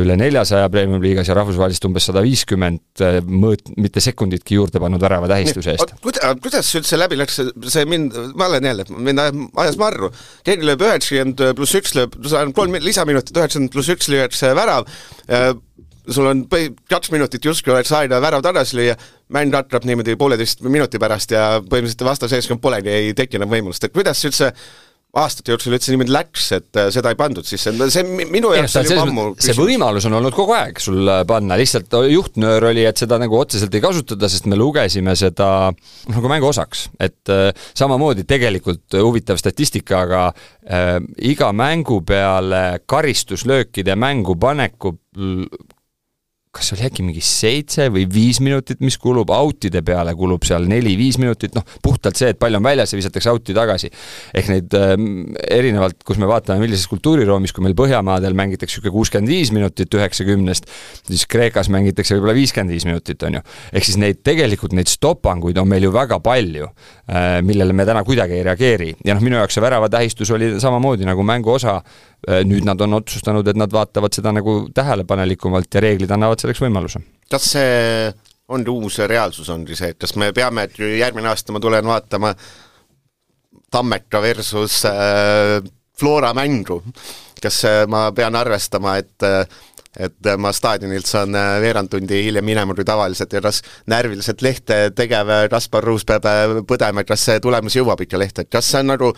üle 0.00 0.16
neljasaja 0.16 0.68
Premium-liigas 0.72 1.28
ja 1.28 1.36
rahvusvahelist 1.36 1.84
umbes 1.88 2.06
sada 2.08 2.22
viiskümmend 2.24 3.04
äh, 3.04 3.18
mõõt-, 3.24 3.72
mitte 3.80 4.00
sekunditki 4.04 4.56
juurde 4.56 4.80
pannud 4.80 5.02
värava 5.04 5.28
tähistuse 5.28 5.74
eest. 5.74 5.94
Kuida-, 6.04 6.32
kuidas 6.40 6.68
see 6.68 6.80
üldse 6.80 7.00
läbi 7.00 7.20
läks, 7.20 7.40
see 7.74 7.86
mind, 7.88 8.16
ma 8.38 8.48
olen 8.48 8.70
jälle, 8.70 8.88
mind 8.96 9.24
ajas 9.24 9.80
marru. 9.80 10.12
keegi 10.46 10.68
lööb 10.68 10.86
üheksakümmend 10.88 11.44
pluss 11.58 11.76
üks 11.80 11.96
lööb, 11.98 12.16
on 12.40 12.56
kolm 12.56 12.80
lisaminutit, 12.80 13.36
üheksakümmend 13.36 13.76
pluss 13.76 13.92
üks 13.92 14.08
lüüakse 14.12 14.54
värav, 14.56 14.88
sul 16.10 16.26
on 16.30 16.44
kaks 16.90 17.10
minutit 17.14 17.44
justkui 17.44 17.74
oleks 17.74 17.92
aega 17.96 18.20
värav 18.22 18.44
tagasi 18.44 18.78
lüüa, 18.78 18.98
mäng 19.34 19.54
hakkab 19.54 19.86
niimoodi 19.88 20.16
pooleteist 20.20 20.62
minuti 20.66 21.00
pärast 21.02 21.34
ja 21.34 21.48
põhimõtteliselt 21.62 22.06
vastaseeskond 22.06 22.62
polegi, 22.62 22.92
ei 22.92 23.16
teki 23.16 23.40
enam 23.40 23.52
võimalust, 23.52 23.84
et 23.86 23.94
kuidas 23.94 24.22
üldse 24.28 24.52
aastate 25.16 25.50
jooksul 25.50 25.74
üldse 25.74 25.90
niimoodi 25.90 26.12
läks, 26.14 26.44
et 26.54 26.78
äh, 26.78 26.88
seda 26.94 27.10
ei 27.10 27.18
pandud 27.18 27.46
sisse, 27.46 27.72
see 27.90 28.04
minu 28.06 28.52
jaoks 28.54 28.76
oli 28.78 28.92
juba 28.92 29.06
ammu 29.06 29.24
see 29.42 29.56
võimalus 29.58 30.06
on 30.06 30.14
olnud 30.20 30.34
kogu 30.36 30.54
aeg 30.54 30.78
sul 30.82 31.02
äh, 31.10 31.22
panna, 31.26 31.58
lihtsalt 31.58 31.96
juhtnöör 32.12 32.68
oli, 32.70 32.84
et 32.86 33.00
seda 33.00 33.18
nagu 33.18 33.38
otseselt 33.40 33.74
ei 33.74 33.82
kasutata, 33.82 34.30
sest 34.30 34.46
me 34.50 34.58
lugesime 34.58 35.16
seda 35.18 35.48
nagu 36.14 36.30
mängu 36.30 36.50
osaks. 36.52 36.86
et 37.02 37.32
äh, 37.32 37.50
samamoodi 37.74 38.24
tegelikult 38.28 39.00
huvitav 39.00 39.40
statistika, 39.42 40.04
aga 40.06 40.22
äh, 40.30 40.96
iga 41.32 41.50
mängu 41.52 42.00
peale 42.06 42.64
karistuslöökide 42.86 43.98
mängu 43.98 44.38
paneku 44.38 44.94
kas 46.50 46.72
oli 46.74 46.82
äkki 46.82 47.04
mingi 47.06 47.20
seitse 47.22 47.84
või 47.94 48.08
viis 48.10 48.40
minutit, 48.42 48.80
mis 48.82 48.96
kulub, 48.98 49.30
out'ide 49.30 49.84
peale 49.86 50.16
kulub 50.18 50.42
seal 50.46 50.64
neli-viis 50.66 51.14
minutit, 51.22 51.54
noh, 51.54 51.62
puhtalt 51.82 52.18
see, 52.18 52.32
et 52.32 52.40
pall 52.40 52.58
on 52.58 52.64
väljas 52.64 52.90
ja 52.90 52.98
visatakse 52.98 53.30
out'i 53.30 53.54
tagasi. 53.54 53.90
ehk 54.34 54.48
neid 54.50 54.74
äh, 54.74 54.94
erinevalt, 55.46 56.00
kus 56.06 56.18
me 56.18 56.26
vaatame, 56.26 56.64
millises 56.64 56.88
kultuuriruumis, 56.90 57.54
kui 57.54 57.62
meil 57.62 57.76
Põhjamaadel 57.78 58.34
mängitakse 58.34 58.80
niisugune 58.80 58.96
kuuskümmend 58.96 59.30
viis 59.30 59.52
minutit 59.54 59.94
üheksakümnest, 59.94 60.66
siis 61.06 61.22
Kreekas 61.30 61.70
mängitakse 61.70 62.18
võib-olla 62.18 62.34
viiskümmend 62.34 62.74
viis 62.74 62.88
minutit, 62.88 63.22
on 63.22 63.38
ju. 63.38 63.44
ehk 63.70 63.86
siis 63.86 64.00
neid, 64.02 64.18
tegelikult 64.26 64.74
neid 64.74 64.90
stopanguid 64.90 65.58
on 65.62 65.70
meil 65.70 65.86
ju 65.86 65.94
väga 65.94 66.18
palju 66.18 66.66
äh,, 66.66 67.38
millele 67.46 67.78
me 67.78 67.86
täna 67.86 68.02
kuidagi 68.02 68.40
ei 68.40 68.42
reageeri. 68.50 68.96
ja 69.06 69.14
noh, 69.14 69.22
minu 69.22 69.38
jaoks 69.38 69.54
see 69.54 69.62
väravatähistus 69.62 70.34
oli 70.34 70.56
samamoodi 70.58 71.06
nagu 71.06 71.22
mängu 71.22 71.54
osa 71.54 71.78
äh,, 71.78 72.42
nüüd 72.42 72.66
nad 72.66 72.82
on 72.82 72.98
otsustanud, 72.98 73.46
et 73.46 73.56
nad 73.56 73.70
vaatavad 73.70 74.18
seda 74.18 74.34
nagu 74.34 74.64
tähelepanelikumalt 74.74 75.70
ja 75.78 75.86
reeglid 75.86 76.10
annavad 76.10 76.39
annavad 76.40 76.56
selleks 76.56 76.62
võimaluse. 76.64 77.00
kas 77.30 77.52
see 77.52 78.12
on 78.50 78.64
uus 78.68 78.98
reaalsus, 79.06 79.48
ongi 79.48 79.76
see, 79.76 79.92
et 79.92 79.98
kas 79.98 80.16
me 80.16 80.32
peame, 80.32 80.64
et 80.66 80.78
järgmine 80.78 81.28
aasta 81.30 81.52
ma 81.52 81.60
tulen 81.60 81.86
vaatama 81.86 82.34
Tammeka 83.70 84.20
versus 84.20 84.84
äh, 84.84 85.62
Flora 85.96 86.32
mängu, 86.34 86.80
kas 87.40 87.64
äh, 87.64 87.86
ma 87.86 88.10
pean 88.12 88.34
arvestama, 88.34 88.96
et 88.98 89.22
äh, 89.22 89.46
et 89.98 90.28
ma 90.38 90.52
staadionilt 90.54 91.08
saan 91.08 91.34
äh, 91.34 91.56
veerand 91.62 91.90
tundi 91.90 92.20
hiljem 92.22 92.44
minema 92.46 92.76
kui 92.78 92.86
tavaliselt 92.86 93.32
ja 93.34 93.40
kas 93.42 93.58
närviliselt 93.90 94.42
lehte 94.46 94.76
tegev 94.94 95.32
Kaspar 95.50 95.82
Ruus 95.82 96.04
peab 96.06 96.28
äh, 96.30 96.60
põdema, 96.66 97.02
kas 97.06 97.24
see 97.26 97.40
tulemus 97.42 97.74
jõuab 97.74 98.04
ikka 98.04 98.20
lehte, 98.20 98.44
et 98.46 98.52
kas 98.52 98.68
see 98.70 98.84
on 98.84 98.92
nagu 98.92 99.08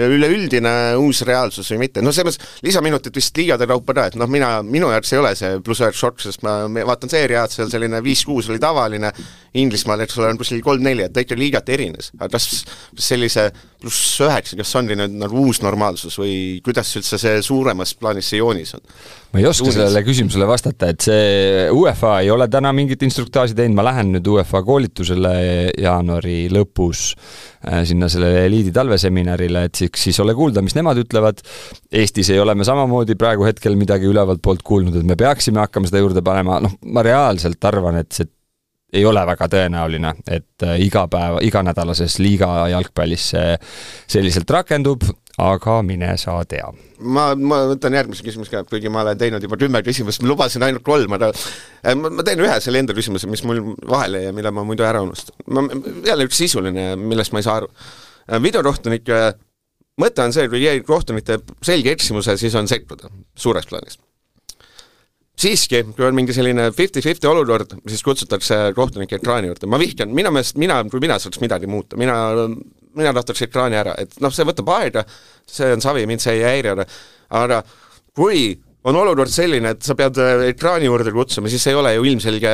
üleüldine 0.00 0.72
uus 1.02 1.20
reaalsus 1.28 1.68
või 1.74 1.82
mitte, 1.84 2.00
no 2.00 2.14
selles 2.16 2.38
mõttes 2.40 2.64
lisaminutid 2.64 3.20
vist 3.20 3.36
liigade 3.36 3.68
kaupa 3.68 3.96
ka, 3.98 4.06
et 4.08 4.16
noh, 4.16 4.30
mina, 4.30 4.54
minu 4.64 4.88
jaoks 4.94 5.12
ei 5.12 5.20
ole 5.20 5.34
see 5.36 5.60
pluss 5.64 5.84
üheks 5.84 6.00
šokk, 6.00 6.24
sest 6.24 6.46
ma 6.46 6.62
vaatan 6.80 7.12
seeriaad, 7.12 7.52
seal 7.52 7.68
selline 7.72 8.00
viis-kuus 8.04 8.48
oli 8.48 8.62
tavaline, 8.62 9.12
Inglismaal, 9.60 10.00
eks 10.06 10.16
ole, 10.16 10.30
on 10.32 10.40
kuskil 10.40 10.64
kolm-neli, 10.64 11.04
et 11.04 11.12
ta 11.12 11.20
ikka 11.20 11.36
liigat 11.36 11.68
erines, 11.74 12.08
aga 12.16 12.32
kas 12.38 12.48
sellise 12.96 13.50
pluss 13.82 14.20
üheksa, 14.22 14.56
kas 14.58 14.74
ongi 14.78 14.96
nüüd 14.98 15.16
nagu 15.20 15.42
uus 15.42 15.60
normaalsus 15.64 16.16
või 16.20 16.34
kuidas 16.64 16.90
üldse 16.98 17.18
see 17.20 17.42
suuremas 17.44 17.94
plaanis 17.98 18.30
see 18.32 18.40
joonis 18.40 18.76
on? 18.78 18.84
ma 19.32 19.40
ei 19.40 19.46
oska 19.48 19.64
Uudis. 19.64 19.78
sellele 19.78 20.02
küsimusele 20.06 20.46
vastata, 20.48 20.90
et 20.92 21.06
see 21.06 21.68
UEFA 21.72 22.18
ei 22.22 22.30
ole 22.32 22.46
täna 22.52 22.72
mingit 22.76 23.02
instruktaaži 23.06 23.56
teinud, 23.58 23.78
ma 23.78 23.86
lähen 23.88 24.12
nüüd 24.16 24.28
UEFA 24.34 24.60
koolitusele 24.66 25.32
jaanuari 25.80 26.36
lõpus 26.52 27.04
äh, 27.14 27.80
sinna 27.88 28.10
sellele 28.12 28.44
eliidi 28.48 28.74
talveseminarile, 28.76 29.64
et 29.68 29.80
siis, 29.82 29.94
siis 30.04 30.20
ole 30.22 30.36
kuulda, 30.36 30.62
mis 30.64 30.76
nemad 30.76 31.00
ütlevad. 31.00 31.40
Eestis 32.02 32.30
ei 32.34 32.40
ole 32.42 32.54
me 32.58 32.66
samamoodi 32.68 33.16
praegu 33.20 33.48
hetkel 33.48 33.78
midagi 33.80 34.08
ülevalt 34.10 34.44
poolt 34.44 34.62
kuulnud, 34.66 35.00
et 35.00 35.08
me 35.08 35.16
peaksime 35.18 35.64
hakkama 35.64 35.88
seda 35.88 36.04
juurde 36.04 36.24
panema, 36.24 36.60
noh, 36.62 36.76
ma 36.92 37.04
reaalselt 37.06 37.72
arvan, 37.72 38.02
et 38.02 38.12
see 38.12 38.28
ei 38.92 39.04
ole 39.08 39.22
väga 39.26 39.48
tõenäoline, 39.48 40.12
et 40.28 40.66
äh, 40.66 40.76
iga 40.84 41.06
päev, 41.10 41.40
iganädalases 41.46 42.18
liiga 42.20 42.48
jalgpallis 42.72 43.28
see 43.32 43.54
selliselt 44.10 44.50
rakendub, 44.52 45.06
aga 45.40 45.78
mine 45.86 46.12
sa 46.20 46.36
tea. 46.48 46.68
ma, 47.00 47.30
ma 47.34 47.62
võtan 47.72 47.96
järgmise 47.96 48.24
küsimuse 48.26 48.52
ka, 48.52 48.64
kuigi 48.68 48.92
ma 48.92 49.02
olen 49.06 49.18
teinud 49.18 49.42
juba 49.42 49.56
kümme 49.60 49.82
küsimust, 49.86 50.22
ma 50.22 50.32
lubasin 50.32 50.66
ainult 50.66 50.84
kolm, 50.86 51.16
aga 51.16 51.32
äh, 51.32 51.96
ma, 51.96 52.12
ma 52.12 52.26
teen 52.26 52.44
ühe 52.44 52.58
selle 52.60 52.84
enda 52.84 52.96
küsimuse, 52.96 53.30
mis 53.30 53.44
mul 53.48 53.62
vahele 53.88 54.26
jäi, 54.26 54.36
mille 54.36 54.52
ma 54.52 54.66
muidu 54.68 54.86
ära 54.88 55.02
unustan. 55.04 55.36
ma, 55.48 55.64
jälle 56.06 56.28
üks 56.28 56.44
sisuline, 56.44 56.92
millest 57.00 57.32
ma 57.32 57.40
ei 57.40 57.48
saa 57.48 57.62
aru. 57.62 57.72
Äh, 58.28 58.38
videokohtunike 58.44 59.24
mõte 60.00 60.24
on 60.24 60.36
see, 60.36 60.48
kui 60.52 60.78
kohtunik 60.86 61.28
teeb 61.28 61.52
selge 61.64 61.96
eksimuse, 61.96 62.36
siis 62.40 62.54
on 62.60 62.68
sekkuda, 62.68 63.08
suures 63.36 63.68
plaanis 63.68 64.00
siiski, 65.38 65.80
kui 65.96 66.06
on 66.06 66.16
mingi 66.16 66.34
selline 66.36 66.68
fifty-fifty 66.76 67.28
olukord, 67.30 67.72
siis 67.88 68.04
kutsutakse 68.04 68.58
kohtunik 68.76 69.16
ekraani 69.16 69.50
juurde, 69.50 69.70
ma 69.70 69.80
vihkan, 69.80 70.12
minu 70.14 70.32
meelest 70.34 70.60
mina, 70.60 70.82
kui 70.92 71.00
mina 71.02 71.16
saaks 71.22 71.40
midagi 71.42 71.70
muuta, 71.70 71.98
mina 72.00 72.18
mina 72.92 73.12
tahtaks 73.16 73.46
ekraani 73.46 73.78
ära, 73.80 73.94
et 74.02 74.18
noh, 74.20 74.32
see 74.34 74.44
võtab 74.44 74.68
aega, 74.74 75.06
see 75.48 75.70
on 75.72 75.80
savi, 75.80 76.04
mind 76.08 76.20
see 76.20 76.36
ei 76.36 76.44
häiri, 76.44 76.74
aga 77.38 77.62
kui 78.16 78.50
on 78.84 78.98
olukord 78.98 79.32
selline, 79.32 79.72
et 79.72 79.86
sa 79.86 79.96
pead 79.98 80.18
ekraani 80.50 80.88
juurde 80.90 81.14
kutsuma, 81.14 81.48
siis 81.48 81.64
ei 81.70 81.78
ole 81.78 81.94
ju 81.96 82.04
ilmselge 82.10 82.52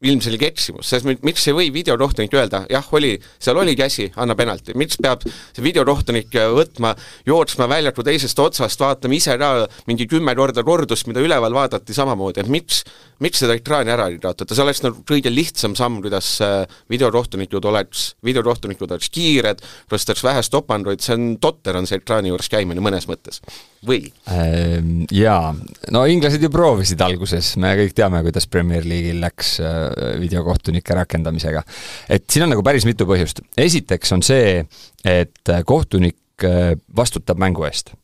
ilmselge 0.00 0.48
eksimus, 0.48 0.88
sest 0.88 1.04
miks 1.04 1.42
ei 1.50 1.52
või 1.52 1.66
videokohtunik 1.74 2.32
öelda, 2.32 2.62
jah, 2.72 2.86
oli, 2.96 3.12
seal 3.36 3.58
oli 3.60 3.74
käsi, 3.76 4.06
anna 4.20 4.32
penalti, 4.36 4.72
miks 4.80 4.96
peab 4.96 5.26
see 5.28 5.60
videokohtunik 5.64 6.32
võtma, 6.56 6.94
jooksma 7.28 7.66
väljaku 7.68 8.04
teisest 8.06 8.40
otsast, 8.40 8.80
vaatama 8.80 9.18
ise 9.18 9.36
ka 9.40 9.50
mingi 9.90 10.06
kümme 10.08 10.32
korda 10.38 10.64
kordust, 10.64 11.04
mida 11.10 11.20
üleval 11.20 11.52
vaadati 11.52 11.92
samamoodi, 11.96 12.40
et 12.40 12.48
miks, 12.48 12.80
miks 13.20 13.42
seda 13.44 13.58
ekraani 13.58 13.92
ära 13.92 14.06
ei 14.08 14.16
kaotada, 14.22 14.56
see 14.56 14.64
oleks 14.64 14.80
nagu 14.86 15.04
kõige 15.04 15.32
lihtsam 15.34 15.76
samm, 15.76 16.00
kuidas 16.00 16.32
äh, 16.46 16.64
videokohtunikud 16.88 17.68
oleks, 17.68 18.14
videokohtunikud 18.24 18.96
oleks 18.96 19.12
kiired, 19.12 19.60
kasutaks 19.92 20.24
vähe 20.24 20.40
stopanguid, 20.48 21.04
see 21.04 21.18
on 21.18 21.28
totter, 21.44 21.76
on 21.76 21.90
see 21.90 22.00
ekraani 22.00 22.32
juures 22.32 22.48
käimine 22.48 22.80
mõnes 22.80 23.04
mõttes. 23.10 23.44
Või? 23.84 24.10
Ehm, 24.32 25.04
jaa, 25.12 25.52
no 25.92 26.06
inglased 26.08 26.40
ju 26.40 26.48
proovisid 26.52 27.00
alguses, 27.04 27.52
me 27.60 27.76
kõik 27.78 27.94
teame, 27.96 28.24
kuidas 28.24 28.48
Premier 28.48 28.84
League'il 28.88 29.20
läks 29.20 29.54
äh, 29.60 29.89
videokohtunike 30.20 30.94
rakendamisega. 30.94 31.62
et 32.08 32.24
siin 32.30 32.46
on 32.46 32.54
nagu 32.54 32.62
päris 32.66 32.86
mitu 32.88 33.06
põhjust. 33.06 33.42
esiteks 33.56 34.12
on 34.16 34.22
see, 34.22 34.64
et 35.04 35.54
kohtunik 35.64 36.44
äh, 36.44 36.74
vastutab 36.96 37.38
mängu 37.38 37.64
eest 37.68 37.94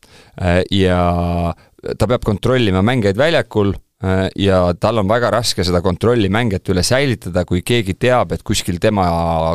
äh, 0.41 0.63
ja 0.71 1.55
ta 1.99 2.07
peab 2.07 2.25
kontrollima 2.25 2.83
mängijaid 2.83 3.19
väljakul 3.19 3.75
Äh, 4.05 4.29
ja 4.37 4.75
tal 4.81 4.99
on 5.01 5.09
väga 5.09 5.31
raske 5.33 5.65
seda 5.65 5.81
kontrolli 5.81 6.29
mängijate 6.29 6.75
üle 6.75 6.83
säilitada, 6.85 7.47
kui 7.49 7.63
keegi 7.65 7.95
teab, 7.97 8.35
et 8.37 8.43
kuskil 8.45 8.77
tema 8.81 9.07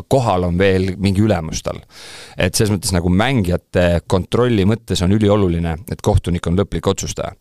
kohal 0.10 0.48
on 0.48 0.58
veel 0.58 0.96
mingi 0.98 1.22
ülemus 1.22 1.62
tal. 1.62 1.78
et 2.38 2.56
selles 2.56 2.72
mõttes 2.74 2.94
nagu 2.96 3.10
mängijate 3.10 4.02
kontrolli 4.08 4.65
mõttes 4.65 5.04
on 5.06 5.13
ülioluline, 5.13 5.76
et 5.91 6.02
kohtunik 6.02 6.48
on 6.48 6.58
lõplik 6.58 6.89
otsustaja. 6.89 7.36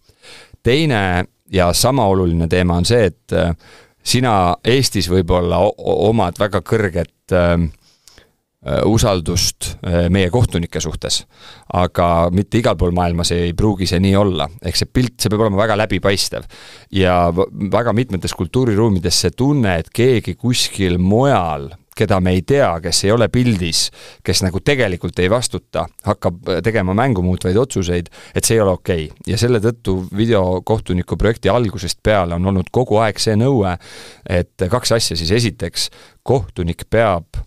teine 0.62 1.24
ja 1.48 1.72
sama 1.72 2.04
oluline 2.04 2.48
teema 2.48 2.76
on 2.76 2.84
see, 2.84 3.06
et 3.06 3.32
äh, 3.32 3.56
sina 4.02 4.56
Eestis 4.64 5.10
võib-olla 5.10 5.60
omad 6.08 6.38
väga 6.40 6.62
kõrget 6.66 7.36
äh, 7.36 7.68
Äh, 8.60 8.82
usaldust 8.84 9.78
äh, 9.80 10.10
meie 10.12 10.28
kohtunike 10.28 10.80
suhtes. 10.84 11.22
aga 11.72 12.28
mitte 12.28 12.58
igal 12.58 12.76
pool 12.76 12.90
maailmas 12.92 13.30
ei 13.32 13.54
pruugi 13.56 13.86
see 13.88 14.02
nii 14.04 14.12
olla, 14.20 14.50
ehk 14.60 14.76
see 14.76 14.88
pilt, 14.92 15.14
see 15.16 15.32
peab 15.32 15.46
olema 15.46 15.62
väga 15.62 15.78
läbipaistev. 15.80 16.44
ja 16.92 17.32
väga 17.72 17.94
mitmetes 17.96 18.36
kultuuriruumides 18.36 19.20
see 19.22 19.32
tunne, 19.32 19.78
et 19.80 19.88
keegi 19.88 20.34
kuskil 20.36 20.98
mujal 21.00 21.70
keda 21.96 22.20
me 22.20 22.34
ei 22.36 22.42
tea, 22.46 22.70
kes 22.82 23.04
ei 23.04 23.12
ole 23.12 23.28
pildis, 23.32 23.88
kes 24.24 24.42
nagu 24.46 24.62
tegelikult 24.64 25.18
ei 25.18 25.30
vastuta, 25.30 25.86
hakkab 26.06 26.48
äh, 26.48 26.62
tegema 26.64 26.94
mängu 26.96 27.22
muutvaid 27.26 27.58
otsuseid, 27.60 28.10
et 28.34 28.46
see 28.46 28.58
ei 28.58 28.64
ole 28.64 28.76
okei. 28.78 29.10
Okay.. 29.10 29.26
ja 29.32 29.38
selle 29.40 29.60
tõttu 29.64 30.00
videokohtuniku 30.16 31.18
projekti 31.20 31.52
algusest 31.52 32.00
peale 32.02 32.38
on 32.38 32.46
olnud 32.52 32.72
kogu 32.72 33.00
aeg 33.02 33.20
see 33.20 33.36
nõue, 33.38 33.76
et 34.28 34.68
kaks 34.70 34.96
asja 34.96 35.18
siis, 35.18 35.30
esiteks 35.40 35.90
kohtunik 36.22 36.86
peab 36.90 37.42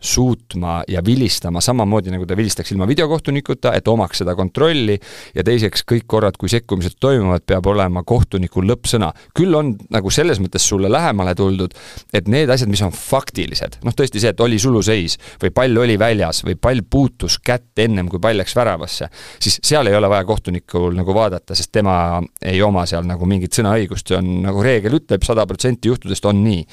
suutma 0.00 0.82
ja 0.88 1.00
vilistama 1.04 1.60
samamoodi, 1.64 2.12
nagu 2.12 2.26
ta 2.28 2.36
vilistaks 2.36 2.72
ilma 2.72 2.86
videokohtunikuta, 2.88 3.72
et 3.74 3.88
omaks 3.88 4.20
seda 4.22 4.34
kontrolli, 4.36 4.98
ja 5.34 5.44
teiseks, 5.46 5.84
kõik 5.88 6.04
korrad, 6.06 6.36
kui 6.36 6.50
sekkumised 6.52 6.98
toimuvad, 7.00 7.46
peab 7.48 7.66
olema 7.70 8.02
kohtunikul 8.04 8.68
lõppsõna. 8.68 9.12
küll 9.34 9.54
on 9.54 9.72
nagu 9.90 10.10
selles 10.10 10.40
mõttes 10.42 10.66
sulle 10.68 10.90
lähemale 10.92 11.34
tuldud, 11.34 11.74
et 12.12 12.28
need 12.28 12.50
asjad, 12.50 12.68
mis 12.68 12.82
on 12.84 12.92
faktilised, 12.92 13.78
noh 13.84 13.96
tõesti 13.96 14.20
see, 14.20 14.34
et 14.34 14.40
oli 14.44 14.58
suluseis 14.58 15.18
või 15.42 15.50
pall 15.54 15.78
oli 15.78 15.98
väljas 15.98 16.42
või 16.44 16.58
pall 16.60 16.84
puutus 16.90 17.38
kätt 17.38 17.78
ennem, 17.78 18.08
kui 18.08 18.20
pall 18.20 18.36
läks 18.36 18.56
väravasse, 18.56 19.08
siis 19.40 19.60
seal 19.64 19.86
ei 19.88 19.96
ole 19.96 20.10
vaja 20.12 20.28
kohtunikul 20.28 20.92
nagu 20.98 21.14
vaadata, 21.14 21.56
sest 21.56 21.72
tema 21.72 22.20
ei 22.42 22.60
oma 22.62 22.84
seal 22.86 23.06
nagu 23.08 23.26
mingit 23.26 23.56
sõnaõigust, 23.56 24.08
see 24.08 24.20
on 24.20 24.30
nagu 24.44 24.62
reegel 24.64 24.98
ütleb, 25.00 25.24
sada 25.24 25.46
protsenti 25.48 25.88
juhtudest 25.88 26.28
on 26.28 26.44
nii. 26.44 26.64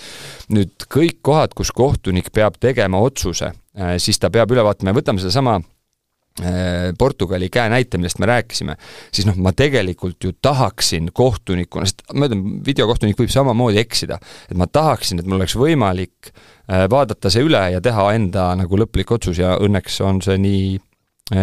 nüüd 0.55 0.87
kõik 0.91 1.21
kohad, 1.25 1.55
kus 1.55 1.71
kohtunik 1.75 2.31
peab 2.35 2.59
tegema 2.65 2.99
otsuse, 3.03 3.51
äh, 3.77 3.95
siis 4.01 4.19
ta 4.21 4.31
peab 4.33 4.51
üle 4.53 4.65
vaatama 4.65 4.91
ja 4.91 4.97
võtame 4.97 5.21
sedasama 5.21 5.55
äh, 5.59 6.91
Portugali 6.99 7.49
käe 7.53 7.69
näite, 7.71 7.99
millest 8.01 8.19
me 8.21 8.29
rääkisime, 8.29 8.77
siis 9.13 9.27
noh, 9.29 9.37
ma 9.41 9.53
tegelikult 9.55 10.27
ju 10.27 10.33
tahaksin 10.41 11.11
kohtunikuna, 11.15 11.87
sest 11.89 12.03
ma 12.13 12.29
ütlen, 12.29 12.43
videokohtunik 12.65 13.19
võib 13.21 13.33
samamoodi 13.33 13.81
eksida, 13.81 14.19
et 14.49 14.59
ma 14.59 14.67
tahaksin, 14.67 15.21
et 15.21 15.29
mul 15.29 15.39
oleks 15.39 15.57
võimalik 15.59 16.31
äh, 16.33 16.85
vaadata 16.91 17.31
see 17.33 17.45
üle 17.45 17.63
ja 17.75 17.81
teha 17.83 18.09
enda 18.17 18.51
nagu 18.59 18.81
lõplik 18.81 19.15
otsus 19.17 19.41
ja 19.41 19.55
õnneks 19.61 20.01
on 20.05 20.21
see 20.25 20.37
nii 20.41 20.75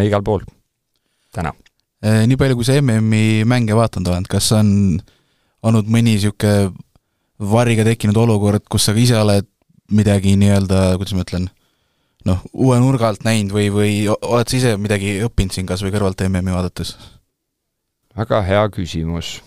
igal 0.07 0.23
pool 0.23 0.45
täna. 1.35 1.51
nii 2.03 2.37
palju, 2.39 2.55
kui 2.55 2.67
sa 2.67 2.77
MM-i 2.79 3.43
mänge 3.49 3.75
vaatanud 3.75 4.13
oled, 4.13 4.29
kas 4.31 4.53
on 4.55 4.69
olnud 5.67 5.89
mõni 5.91 6.13
niisugune 6.15 6.71
varriga 7.43 7.85
tekkinud 7.87 8.19
olukord, 8.23 8.65
kus 8.71 8.87
sa 8.87 8.95
ise 8.99 9.17
oled 9.19 9.49
midagi 9.93 10.37
nii-öelda, 10.41 10.85
kuidas 11.01 11.17
ma 11.17 11.27
ütlen, 11.27 11.49
noh, 12.29 12.43
uue 12.53 12.79
nurga 12.83 13.11
alt 13.11 13.25
näinud 13.27 13.55
või, 13.55 13.71
või 13.75 13.95
oled 14.11 14.51
sa 14.51 14.59
ise 14.59 14.77
midagi 14.81 15.19
õppinud 15.27 15.55
siin 15.55 15.69
kas 15.69 15.83
või 15.85 15.95
kõrvalt 15.95 16.23
MM-i 16.29 16.55
vaadates? 16.55 16.97
väga 18.17 18.43
hea 18.45 18.63
küsimus. 18.73 19.41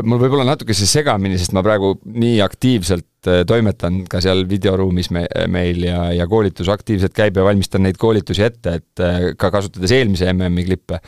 mul 0.00 0.16
võib 0.16 0.32
olla 0.32 0.46
natuke 0.48 0.72
see 0.72 0.88
segamini, 0.88 1.36
sest 1.36 1.52
ma 1.52 1.60
praegu 1.64 1.90
nii 2.08 2.38
aktiivselt 2.40 3.28
äh, 3.28 3.42
toimetan 3.44 4.06
ka 4.08 4.22
seal 4.24 4.46
videoruumis 4.48 5.10
me, 5.12 5.26
meil 5.52 5.82
ja, 5.84 6.06
ja 6.16 6.26
koolitus 6.28 6.70
aktiivselt 6.72 7.12
käib 7.12 7.36
ja 7.36 7.44
valmistan 7.44 7.84
neid 7.84 7.98
koolitusi 8.00 8.46
ette, 8.46 8.78
et 8.80 9.04
äh, 9.04 9.26
ka 9.36 9.52
kasutades 9.52 9.92
eelmise 9.92 10.30
MM-i 10.32 10.64
klippe. 10.70 11.02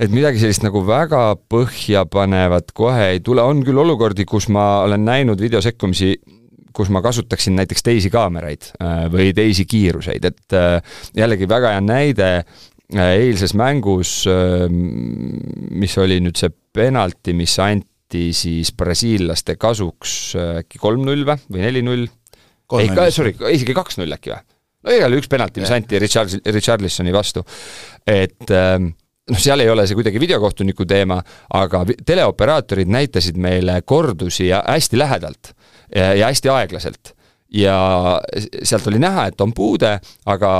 et 0.00 0.12
midagi 0.12 0.40
sellist 0.40 0.64
nagu 0.64 0.84
väga 0.84 1.22
põhjapanevat 1.48 2.76
kohe 2.76 3.14
ei 3.14 3.24
tule, 3.24 3.40
on 3.40 3.64
küll 3.64 3.80
olukordi, 3.80 4.28
kus 4.28 4.50
ma 4.52 4.82
olen 4.84 5.04
näinud 5.08 5.40
videosekkumisi, 5.40 6.12
kus 6.76 6.90
ma 6.92 7.02
kasutaksin 7.04 7.56
näiteks 7.58 7.84
teisi 7.86 8.10
kaameraid 8.12 8.72
või 9.12 9.30
teisi 9.36 9.66
kiiruseid, 9.68 10.26
et 10.28 10.56
jällegi 11.16 11.48
väga 11.50 11.74
hea 11.74 11.82
näide 11.84 12.30
eilses 12.90 13.54
mängus, 13.58 14.24
mis 14.70 15.98
oli 16.02 16.20
nüüd 16.22 16.38
see 16.40 16.50
penalti, 16.50 17.34
mis 17.38 17.56
anti 17.62 18.30
siis 18.36 18.72
brasiillaste 18.76 19.56
kasuks 19.60 20.14
äkki 20.62 20.80
kolm-null 20.82 21.26
või, 21.28 21.44
või 21.50 21.66
neli-null? 21.66 22.08
ei, 22.78 23.12
sorry, 23.14 23.34
isegi 23.54 23.74
kaks-null 23.76 24.18
äkki 24.18 24.34
või? 24.34 24.42
no 24.86 24.96
igal 24.96 25.18
üks 25.18 25.30
penalti, 25.30 25.62
mis 25.62 25.72
anti 25.74 26.00
Richard, 26.00 26.34
Richarlisoni 26.46 27.14
vastu. 27.14 27.44
et 28.08 28.50
noh, 28.50 29.38
seal 29.38 29.62
ei 29.62 29.70
ole 29.70 29.86
see 29.86 29.98
kuidagi 29.98 30.22
videokohtuniku 30.22 30.86
teema, 30.88 31.20
aga 31.56 31.84
teleoperaatorid 32.06 32.90
näitasid 32.90 33.38
meile 33.40 33.80
kordusi 33.86 34.48
ja 34.50 34.62
hästi 34.66 34.98
lähedalt 34.98 35.54
ja, 35.94 36.26
hästi 36.26 36.48
aeglaselt. 36.48 37.14
Ja 37.50 37.74
sealt 38.62 38.86
oli 38.86 39.00
näha, 39.02 39.26
et 39.26 39.40
on 39.42 39.50
puude, 39.54 39.96
aga 40.30 40.50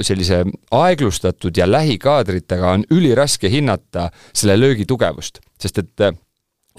sellise 0.00 0.38
aeglustatud 0.72 1.56
ja 1.56 1.66
lähikaadritega 1.68 2.70
on 2.70 2.86
üliraske 2.90 3.50
hinnata 3.52 4.06
selle 4.32 4.56
löögi 4.56 4.86
tugevust, 4.88 5.42
sest 5.60 5.82
et 5.82 6.04
äh, 6.08 6.14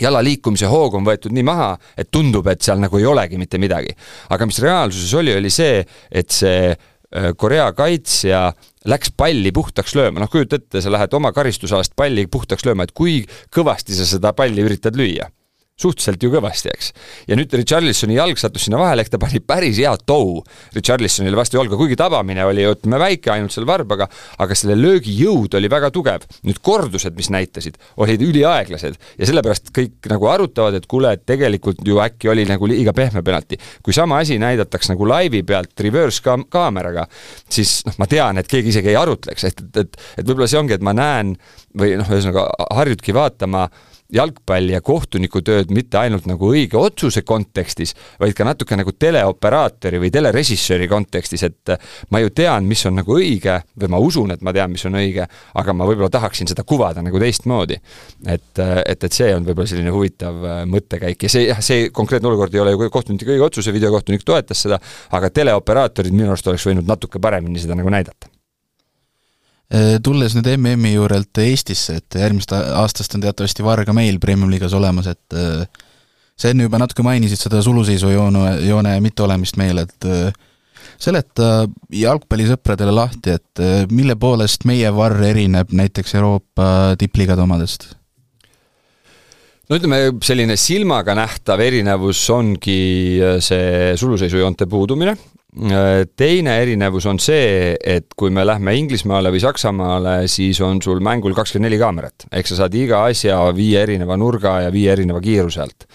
jala 0.02 0.24
liikumise 0.26 0.66
hoog 0.72 0.98
on 0.98 1.06
võetud 1.06 1.36
nii 1.38 1.46
maha, 1.46 1.76
et 1.98 2.10
tundub, 2.10 2.50
et 2.50 2.66
seal 2.66 2.82
nagu 2.82 2.98
ei 2.98 3.06
olegi 3.06 3.38
mitte 3.38 3.62
midagi. 3.62 3.94
aga 4.34 4.50
mis 4.50 4.58
reaalsuses 4.64 5.14
oli, 5.22 5.38
oli 5.38 5.54
see, 5.54 5.86
et 6.10 6.34
see 6.34 6.74
äh, 6.74 7.30
Korea 7.38 7.70
kaitsja 7.78 8.48
läks 8.90 9.14
palli 9.18 9.54
puhtaks 9.54 9.94
lööma, 9.94 10.24
noh 10.24 10.34
kujuta 10.34 10.58
ette, 10.58 10.82
sa 10.82 10.92
lähed 10.92 11.14
oma 11.14 11.30
karistusalast 11.32 11.94
palli 11.96 12.26
puhtaks 12.26 12.66
lööma, 12.66 12.90
et 12.90 12.98
kui 12.98 13.22
kõvasti 13.54 13.94
sa 13.94 14.10
seda 14.16 14.34
palli 14.34 14.66
üritad 14.66 14.98
lüüa 14.98 15.30
suhteliselt 15.74 16.22
ju 16.22 16.30
kõvasti, 16.30 16.70
eks. 16.70 16.92
ja 17.26 17.38
nüüd 17.38 17.54
Richarlisoni 17.58 18.14
jalg 18.14 18.38
sattus 18.38 18.68
sinna 18.68 18.78
vahele, 18.78 19.02
ehk 19.02 19.10
ta 19.16 19.20
pani 19.22 19.40
päris 19.42 19.80
hea 19.82 19.94
tou 20.06 20.44
Richarlisonile 20.76 21.38
vastu 21.38 21.58
jalga, 21.58 21.78
kuigi 21.80 21.98
tabamine 21.98 22.44
oli 22.46 22.68
ütleme 22.70 23.00
väike 23.02 23.32
ainult 23.34 23.56
seal 23.56 23.66
varbaga, 23.66 24.06
aga 24.44 24.58
selle 24.58 24.76
löögi 24.78 25.16
jõud 25.18 25.58
oli 25.58 25.72
väga 25.74 25.90
tugev. 25.94 26.28
nüüd 26.46 26.60
kordused, 26.62 27.16
mis 27.18 27.32
näitasid, 27.34 27.80
olid 27.98 28.22
üliaeglased 28.22 29.00
ja 29.18 29.30
sellepärast 29.30 29.72
kõik 29.74 30.12
nagu 30.12 30.30
arutavad, 30.30 30.78
et 30.78 30.86
kuule, 30.90 31.16
et 31.18 31.26
tegelikult 31.26 31.82
ju 31.88 31.98
äkki 32.04 32.30
oli 32.30 32.46
nagu 32.46 32.70
liiga 32.70 32.94
pehme 32.94 33.24
penalti. 33.26 33.58
kui 33.82 33.98
sama 33.98 34.20
asi 34.22 34.38
näidataks 34.38 34.94
nagu 34.94 35.08
laivi 35.10 35.42
pealt 35.42 35.74
reverse 35.80 36.22
kaam-, 36.22 36.46
kaameraga, 36.54 37.08
siis 37.50 37.80
noh, 37.88 37.98
ma 37.98 38.06
tean, 38.08 38.38
et 38.38 38.48
keegi 38.52 38.70
isegi 38.70 38.94
ei 38.94 39.00
arutleks, 39.00 39.50
et, 39.50 39.66
et, 39.66 39.82
et, 39.88 39.98
et 40.22 40.28
võib-olla 40.28 40.48
see 40.48 40.62
ongi, 40.62 40.78
et 40.78 40.86
ma 40.86 40.94
näen 40.94 41.34
või 41.74 41.98
noh, 41.98 42.14
ühesõnaga 42.14 42.46
harjudki 42.78 43.18
vaatama 43.18 43.66
jalgpalli 44.14 44.74
ja 44.76 44.82
kohtuniku 44.82 45.42
tööd 45.46 45.72
mitte 45.74 45.98
ainult 45.98 46.28
nagu 46.30 46.50
õige 46.54 46.78
otsuse 46.80 47.24
kontekstis, 47.26 47.96
vaid 48.22 48.36
ka 48.38 48.46
natuke 48.48 48.78
nagu 48.78 48.94
teleoperaatori 49.00 50.02
või 50.02 50.12
telerežissööri 50.14 50.88
kontekstis, 50.92 51.46
et 51.48 51.74
ma 52.14 52.22
ju 52.24 52.34
tean, 52.36 52.68
mis 52.70 52.84
on 52.90 53.00
nagu 53.00 53.18
õige 53.18 53.60
või 53.80 53.94
ma 53.94 54.02
usun, 54.04 54.36
et 54.36 54.44
ma 54.46 54.54
tean, 54.56 54.72
mis 54.74 54.86
on 54.90 55.00
õige, 55.00 55.28
aga 55.62 55.78
ma 55.78 55.88
võib-olla 55.90 56.12
tahaksin 56.14 56.50
seda 56.52 56.66
kuvada 56.68 57.02
nagu 57.06 57.22
teistmoodi. 57.22 57.80
et, 58.28 58.60
et, 58.60 59.04
et 59.04 59.14
see 59.14 59.34
on 59.36 59.48
võib-olla 59.48 59.70
selline 59.70 59.94
huvitav 59.94 60.44
äh, 60.44 60.62
mõttekäik 60.70 61.28
ja 61.28 61.32
see, 61.32 61.48
jah, 61.50 61.64
see 61.64 61.90
konkreetne 61.90 62.30
olukord 62.30 62.54
ei 62.54 62.62
ole 62.64 62.76
ju 62.76 62.90
kohtuniku 62.90 63.34
õige 63.34 63.48
otsuse, 63.50 63.74
videokohtunik 63.74 64.26
toetas 64.26 64.66
seda, 64.68 64.80
aga 65.12 65.30
teleoperaatorid 65.30 66.14
minu 66.14 66.34
arust 66.34 66.48
oleks 66.48 66.68
võinud 66.70 66.88
natuke 66.88 67.22
paremini 67.22 67.62
seda 67.62 67.78
nagu 67.80 67.92
näidata 67.94 68.33
Äh, 68.33 68.33
tulles 70.06 70.36
nüüd 70.38 70.48
MM-i 70.54 70.94
juurelt 70.94 71.40
Eestisse, 71.42 71.98
et 71.98 72.18
järgmisest 72.20 72.54
aastast 72.54 73.16
on 73.18 73.24
teatavasti 73.24 73.66
VAR 73.66 73.82
ka 73.88 73.96
meil 73.96 74.20
Premium-liigas 74.22 74.76
olemas, 74.78 75.10
et 75.10 75.38
äh, 75.38 75.64
sa 76.38 76.52
enne 76.52 76.68
juba 76.68 76.82
natuke 76.82 77.06
mainisid 77.06 77.42
seda 77.42 77.62
suluseisu 77.66 78.12
joone, 78.14 78.44
joone 78.68 78.94
mitteolemist 79.02 79.58
meil, 79.58 79.82
et 79.82 80.10
äh, 80.10 80.30
seleta 81.02 81.66
jalgpallisõpradele 81.90 82.94
lahti, 82.94 83.34
et 83.34 83.90
mille 83.92 84.16
poolest 84.20 84.68
meie 84.70 84.92
VAR 84.94 85.18
erineb 85.26 85.74
näiteks 85.74 86.16
Euroopa 86.20 86.70
tippliigade 87.00 87.42
omadest? 87.42 87.90
no 89.70 89.80
ütleme, 89.80 90.00
selline 90.22 90.58
silmaga 90.60 91.16
nähtav 91.18 91.62
erinevus 91.66 92.22
ongi 92.36 92.82
see 93.42 93.94
suluseisujoonte 93.98 94.68
puudumine 94.70 95.16
teine 96.18 96.56
erinevus 96.64 97.06
on 97.10 97.20
see, 97.22 97.76
et 97.78 98.08
kui 98.18 98.34
me 98.34 98.46
lähme 98.46 98.74
Inglismaale 98.78 99.30
või 99.34 99.42
Saksamaale, 99.44 100.16
siis 100.32 100.60
on 100.66 100.82
sul 100.82 101.02
mängul 101.04 101.36
kakskümmend 101.38 101.70
neli 101.70 101.80
kaamerat, 101.82 102.26
ehk 102.34 102.50
sa 102.50 102.64
saad 102.64 102.74
iga 102.78 103.04
asja 103.10 103.38
viie 103.56 103.84
erineva 103.86 104.18
nurga 104.18 104.60
ja 104.66 104.74
viie 104.74 104.92
erineva 104.94 105.22
kiiruse 105.22 105.62
alt. 105.62 105.88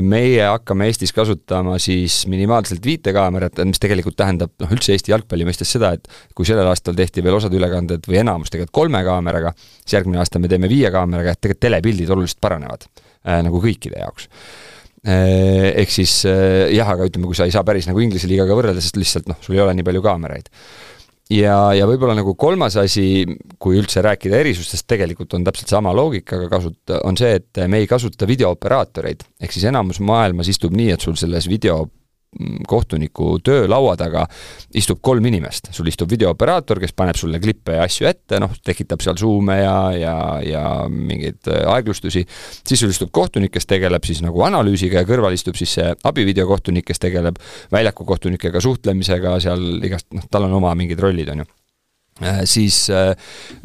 meie 0.00 0.40
hakkame 0.40 0.86
Eestis 0.88 1.12
kasutama 1.12 1.74
siis 1.78 2.22
minimaalselt 2.32 2.86
viite 2.86 3.12
kaamerat, 3.12 3.58
mis 3.68 3.82
tegelikult 3.82 4.16
tähendab 4.16 4.54
noh, 4.62 4.70
üldse 4.72 4.94
Eesti 4.94 5.12
jalgpalli 5.12 5.44
mõistes 5.44 5.68
seda, 5.68 5.92
et 5.92 6.08
kui 6.34 6.48
sellel 6.48 6.70
aastal 6.70 6.96
tehti 6.96 7.20
veel 7.20 7.36
osad 7.36 7.52
ülekanded 7.52 8.08
või 8.08 8.22
enamus 8.22 8.48
tegelikult 8.48 8.72
kolme 8.72 9.04
kaameraga, 9.04 9.52
siis 9.82 9.98
järgmine 9.98 10.22
aasta 10.22 10.40
me 10.40 10.48
teeme 10.48 10.70
viie 10.70 10.88
kaameraga, 10.94 11.34
et 11.34 11.42
tegelikult 11.42 11.66
telepildid 11.66 12.16
oluliselt 12.16 12.40
paranevad 12.40 12.88
nagu 13.44 13.60
kõikide 13.60 14.00
jaoks 14.00 14.30
Äh, 14.30 14.79
ehk 15.06 15.92
siis 15.92 16.20
äh, 16.28 16.68
jah, 16.74 16.88
aga 16.92 17.08
ütleme, 17.08 17.28
kui 17.30 17.38
sa 17.38 17.46
ei 17.48 17.54
saa 17.54 17.64
päris 17.64 17.88
nagu 17.88 18.02
Inglise 18.04 18.28
liigaga 18.28 18.56
võrrelda, 18.56 18.82
sest 18.84 18.98
lihtsalt 19.00 19.30
noh, 19.30 19.38
sul 19.44 19.56
ei 19.56 19.64
ole 19.64 19.74
nii 19.78 19.86
palju 19.86 20.02
kaameraid. 20.04 20.50
ja, 21.32 21.56
ja 21.76 21.86
võib-olla 21.88 22.18
nagu 22.18 22.34
kolmas 22.36 22.76
asi, 22.80 23.24
kui 23.58 23.78
üldse 23.80 24.02
rääkida 24.04 24.42
erisustest, 24.42 24.86
tegelikult 24.90 25.38
on 25.38 25.46
täpselt 25.46 25.72
sama 25.72 25.94
loogikaga 25.96 26.50
kasut-, 26.52 26.98
on 27.04 27.16
see, 27.16 27.38
et 27.40 27.62
me 27.70 27.80
ei 27.80 27.88
kasuta 27.88 28.28
videooperaatoreid, 28.28 29.24
ehk 29.40 29.56
siis 29.56 29.70
enamus 29.70 30.02
maailmas 30.04 30.52
istub 30.52 30.76
nii, 30.76 30.92
et 30.96 31.08
sul 31.08 31.16
selles 31.20 31.48
video 31.48 31.86
kohtuniku 32.68 33.38
töölaua 33.42 33.96
taga 33.98 34.22
istub 34.78 35.00
kolm 35.02 35.24
inimest, 35.26 35.72
sul 35.74 35.88
istub 35.90 36.10
videooperaator, 36.12 36.78
kes 36.82 36.94
paneb 36.96 37.18
sulle 37.18 37.40
klippe 37.42 37.74
ja 37.74 37.86
asju 37.88 38.06
ette, 38.06 38.38
noh, 38.42 38.54
tekitab 38.64 39.02
seal 39.02 39.18
zoom'e 39.18 39.56
ja, 39.58 39.76
ja, 39.98 40.14
ja 40.46 40.64
mingeid 40.86 41.50
äh, 41.50 41.64
aeglustusi, 41.74 42.22
siis 42.62 42.80
sul 42.80 42.94
istub 42.94 43.10
kohtunik, 43.14 43.52
kes 43.56 43.66
tegeleb 43.70 44.06
siis 44.06 44.22
nagu 44.22 44.46
analüüsiga 44.46 45.02
ja 45.02 45.08
kõrval 45.08 45.34
istub 45.34 45.58
siis 45.58 45.74
see 45.80 45.88
abivideokohtunik, 46.06 46.86
kes 46.86 47.02
tegeleb 47.02 47.40
väljaku 47.74 48.06
kohtunikega 48.06 48.62
suhtlemisega 48.62 49.38
seal 49.42 49.82
igast, 49.82 50.06
noh, 50.14 50.30
tal 50.30 50.46
on 50.46 50.60
oma 50.62 50.76
mingid 50.78 51.02
rollid, 51.02 51.34
on 51.34 51.42
ju 51.42 51.50
siis 52.44 52.82
äh, 52.92 53.14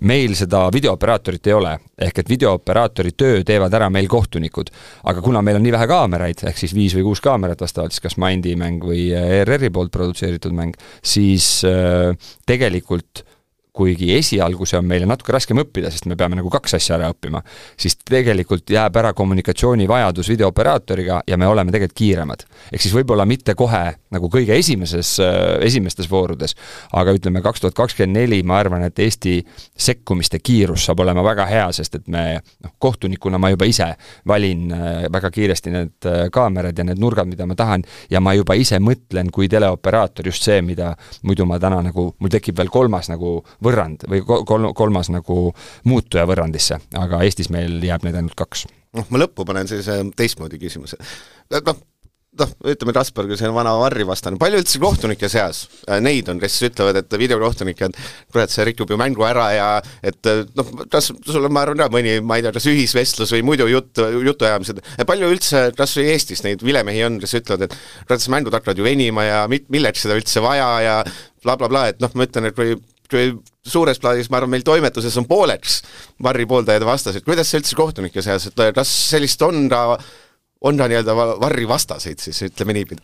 meil 0.08 0.36
seda 0.38 0.66
videooperaatorit 0.74 1.48
ei 1.48 1.56
ole, 1.56 1.74
ehk 2.08 2.24
et 2.24 2.32
videooperaatori 2.32 3.12
töö 3.18 3.44
teevad 3.48 3.74
ära 3.74 3.90
meil 3.92 4.08
kohtunikud. 4.12 4.72
aga 5.04 5.22
kuna 5.22 5.42
meil 5.42 5.60
on 5.60 5.66
nii 5.66 5.76
vähe 5.76 5.88
kaameraid, 5.92 6.46
ehk 6.48 6.58
siis 6.58 6.76
viis 6.76 6.96
või 6.96 7.10
kuus 7.10 7.22
kaamerat 7.22 7.62
vastavalt 7.62 7.96
siis 7.96 8.04
kas 8.04 8.18
Mindi 8.22 8.56
mäng 8.56 8.84
või 8.84 9.10
ERR-i 9.16 9.70
poolt 9.70 9.92
produtseeritud 9.92 10.56
mäng, 10.56 10.76
siis 11.04 11.64
äh, 11.68 12.16
tegelikult 12.46 13.26
kuigi 13.76 14.14
esialgu 14.16 14.66
see 14.68 14.80
on 14.80 14.88
meile 14.88 15.08
natuke 15.10 15.34
raskem 15.36 15.60
õppida, 15.60 15.92
sest 15.92 16.08
me 16.08 16.16
peame 16.20 16.38
nagu 16.40 16.50
kaks 16.54 16.78
asja 16.78 16.96
ära 16.96 17.10
õppima, 17.12 17.42
siis 17.80 17.98
tegelikult 18.00 18.72
jääb 18.72 18.96
ära 19.02 19.12
kommunikatsioonivajadus 19.18 20.32
videooperaatoriga 20.32 21.22
ja 21.28 21.38
me 21.38 21.48
oleme 21.48 21.74
tegelikult 21.76 21.98
kiiremad. 22.00 22.46
ehk 22.72 22.82
siis 22.82 22.96
võib-olla 22.96 23.26
mitte 23.28 23.56
kohe 23.56 23.84
nagu 24.16 24.30
kõige 24.32 24.56
esimeses, 24.56 25.18
äh, 25.20 25.60
esimestes 25.68 26.08
voorudes, 26.12 26.56
aga 26.94 27.14
ütleme, 27.16 27.42
kaks 27.44 27.64
tuhat 27.64 27.76
kakskümmend 27.76 28.16
neli, 28.16 28.42
ma 28.44 28.60
arvan, 28.60 28.86
et 28.88 29.00
Eesti 29.00 29.42
sekkumiste 29.78 30.40
kiirus 30.40 30.86
saab 30.88 31.04
olema 31.04 31.24
väga 31.26 31.46
hea, 31.50 31.68
sest 31.76 32.00
et 32.00 32.08
me 32.08 32.24
noh, 32.64 32.74
kohtunikuna 32.80 33.40
ma 33.42 33.52
juba 33.52 33.68
ise 33.68 33.92
valin 34.28 34.72
äh, 34.72 34.94
väga 35.12 35.32
kiiresti 35.36 35.76
need 35.76 36.10
äh, 36.10 36.26
kaamerad 36.32 36.78
ja 36.78 36.88
need 36.88 37.02
nurgad, 37.02 37.28
mida 37.28 37.48
ma 37.50 37.58
tahan, 37.60 37.84
ja 38.10 38.24
ma 38.24 38.36
juba 38.38 38.56
ise 38.56 38.80
mõtlen 38.80 39.32
kui 39.36 39.50
teleoperaator 39.52 40.32
just 40.32 40.48
see, 40.48 40.62
mida 40.66 40.94
muidu 41.24 41.48
ma 41.50 41.60
täna 41.60 41.82
nagu, 41.90 42.08
mul 42.20 42.32
tekib 42.32 42.58
veel 42.62 42.72
kolmas 42.72 43.12
nagu 43.12 43.38
võrrand 43.66 44.06
või 44.12 44.22
kol-, 44.26 44.72
kolmas 44.78 45.12
nagu 45.14 45.50
muutuja 45.90 46.28
võrrandisse, 46.30 46.80
aga 47.02 47.24
Eestis 47.26 47.52
meil 47.54 47.82
jääb 47.84 48.06
neid 48.06 48.20
ainult 48.20 48.38
kaks. 48.40 48.68
noh, 48.96 49.10
ma 49.10 49.26
lõppu 49.26 49.48
panen 49.48 49.68
sellise 49.70 50.00
teistmoodi 50.16 50.62
küsimuse. 50.62 51.02
noh, 51.52 51.84
noh, 52.40 52.52
ütleme, 52.72 52.94
Trasberg 52.96 53.32
on 53.32 53.40
selline 53.40 53.56
vana 53.56 53.74
Varri 53.80 54.06
vastane, 54.08 54.40
palju 54.40 54.60
üldse 54.62 54.80
kohtunike 54.82 55.30
seas 55.32 55.64
äh, 55.88 56.00
neid 56.04 56.30
on, 56.32 56.40
kes 56.42 56.58
ütlevad, 56.68 57.00
et 57.00 57.18
videokohtunik 57.20 57.84
on, 57.88 57.96
kurat, 58.34 58.52
see 58.52 58.66
rikub 58.68 58.92
ju 58.92 58.98
mängu 59.00 59.26
ära 59.28 59.48
ja 59.56 59.68
et 60.06 60.30
äh, 60.30 60.44
noh, 60.58 60.72
kas 60.92 61.12
sul 61.14 61.42
on, 61.42 61.54
ma 61.56 61.66
arvan 61.66 61.86
ka, 61.86 61.90
mõni, 61.94 62.18
ma 62.26 62.40
ei 62.40 62.46
tea, 62.46 62.54
kas 62.56 62.68
ühisvestlus 62.72 63.34
või 63.36 63.46
muidu 63.52 63.70
jutt, 63.72 64.02
jutuajamised, 64.30 64.82
palju 65.08 65.32
üldse 65.36 65.68
kas 65.78 65.96
või 66.00 66.10
Eestis 66.16 66.44
neid 66.46 66.66
vilemehi 66.66 67.06
on, 67.08 67.22
kes 67.24 67.38
ütlevad, 67.42 67.70
et 67.70 67.78
kurat, 68.08 68.28
mängud 68.34 68.58
hakkavad 68.58 68.82
ju 68.82 68.88
venima 68.88 69.28
ja 69.28 69.46
mit-, 69.52 69.70
milleks 69.74 70.06
seda 70.06 70.20
üldse 70.20 70.44
vaja 70.44 70.70
ja 70.84 70.98
blablabla 71.46 71.70
bla, 71.70 71.72
bla, 71.72 71.88
et 71.94 72.04
noh, 72.04 72.12
ma 72.18 72.28
ütlen, 72.28 72.50
et 72.50 72.58
kui 72.58 72.76
suures 73.66 74.02
plaanis 74.02 74.30
ma 74.32 74.42
arvan, 74.42 74.56
meil 74.56 74.66
toimetuses 74.66 75.16
on 75.22 75.28
pooleks 75.30 75.82
Varri 76.24 76.46
pooldajad 76.50 76.86
ja 76.86 76.90
vastased, 76.90 77.26
kuidas 77.26 77.50
see 77.52 77.62
üldse 77.62 77.78
kohtunike 77.78 78.24
seas, 78.26 78.50
et 78.50 78.64
kas 78.76 78.92
sellist 79.12 79.42
on 79.46 79.68
ka 79.72 79.88
on 80.66 80.78
ta 80.78 80.88
nii-öelda 80.90 81.16
Varri 81.16 81.68
vastaseid 81.68 82.20
siis, 82.20 82.42
ütleme 82.48 82.74
niipidi? 82.74 83.02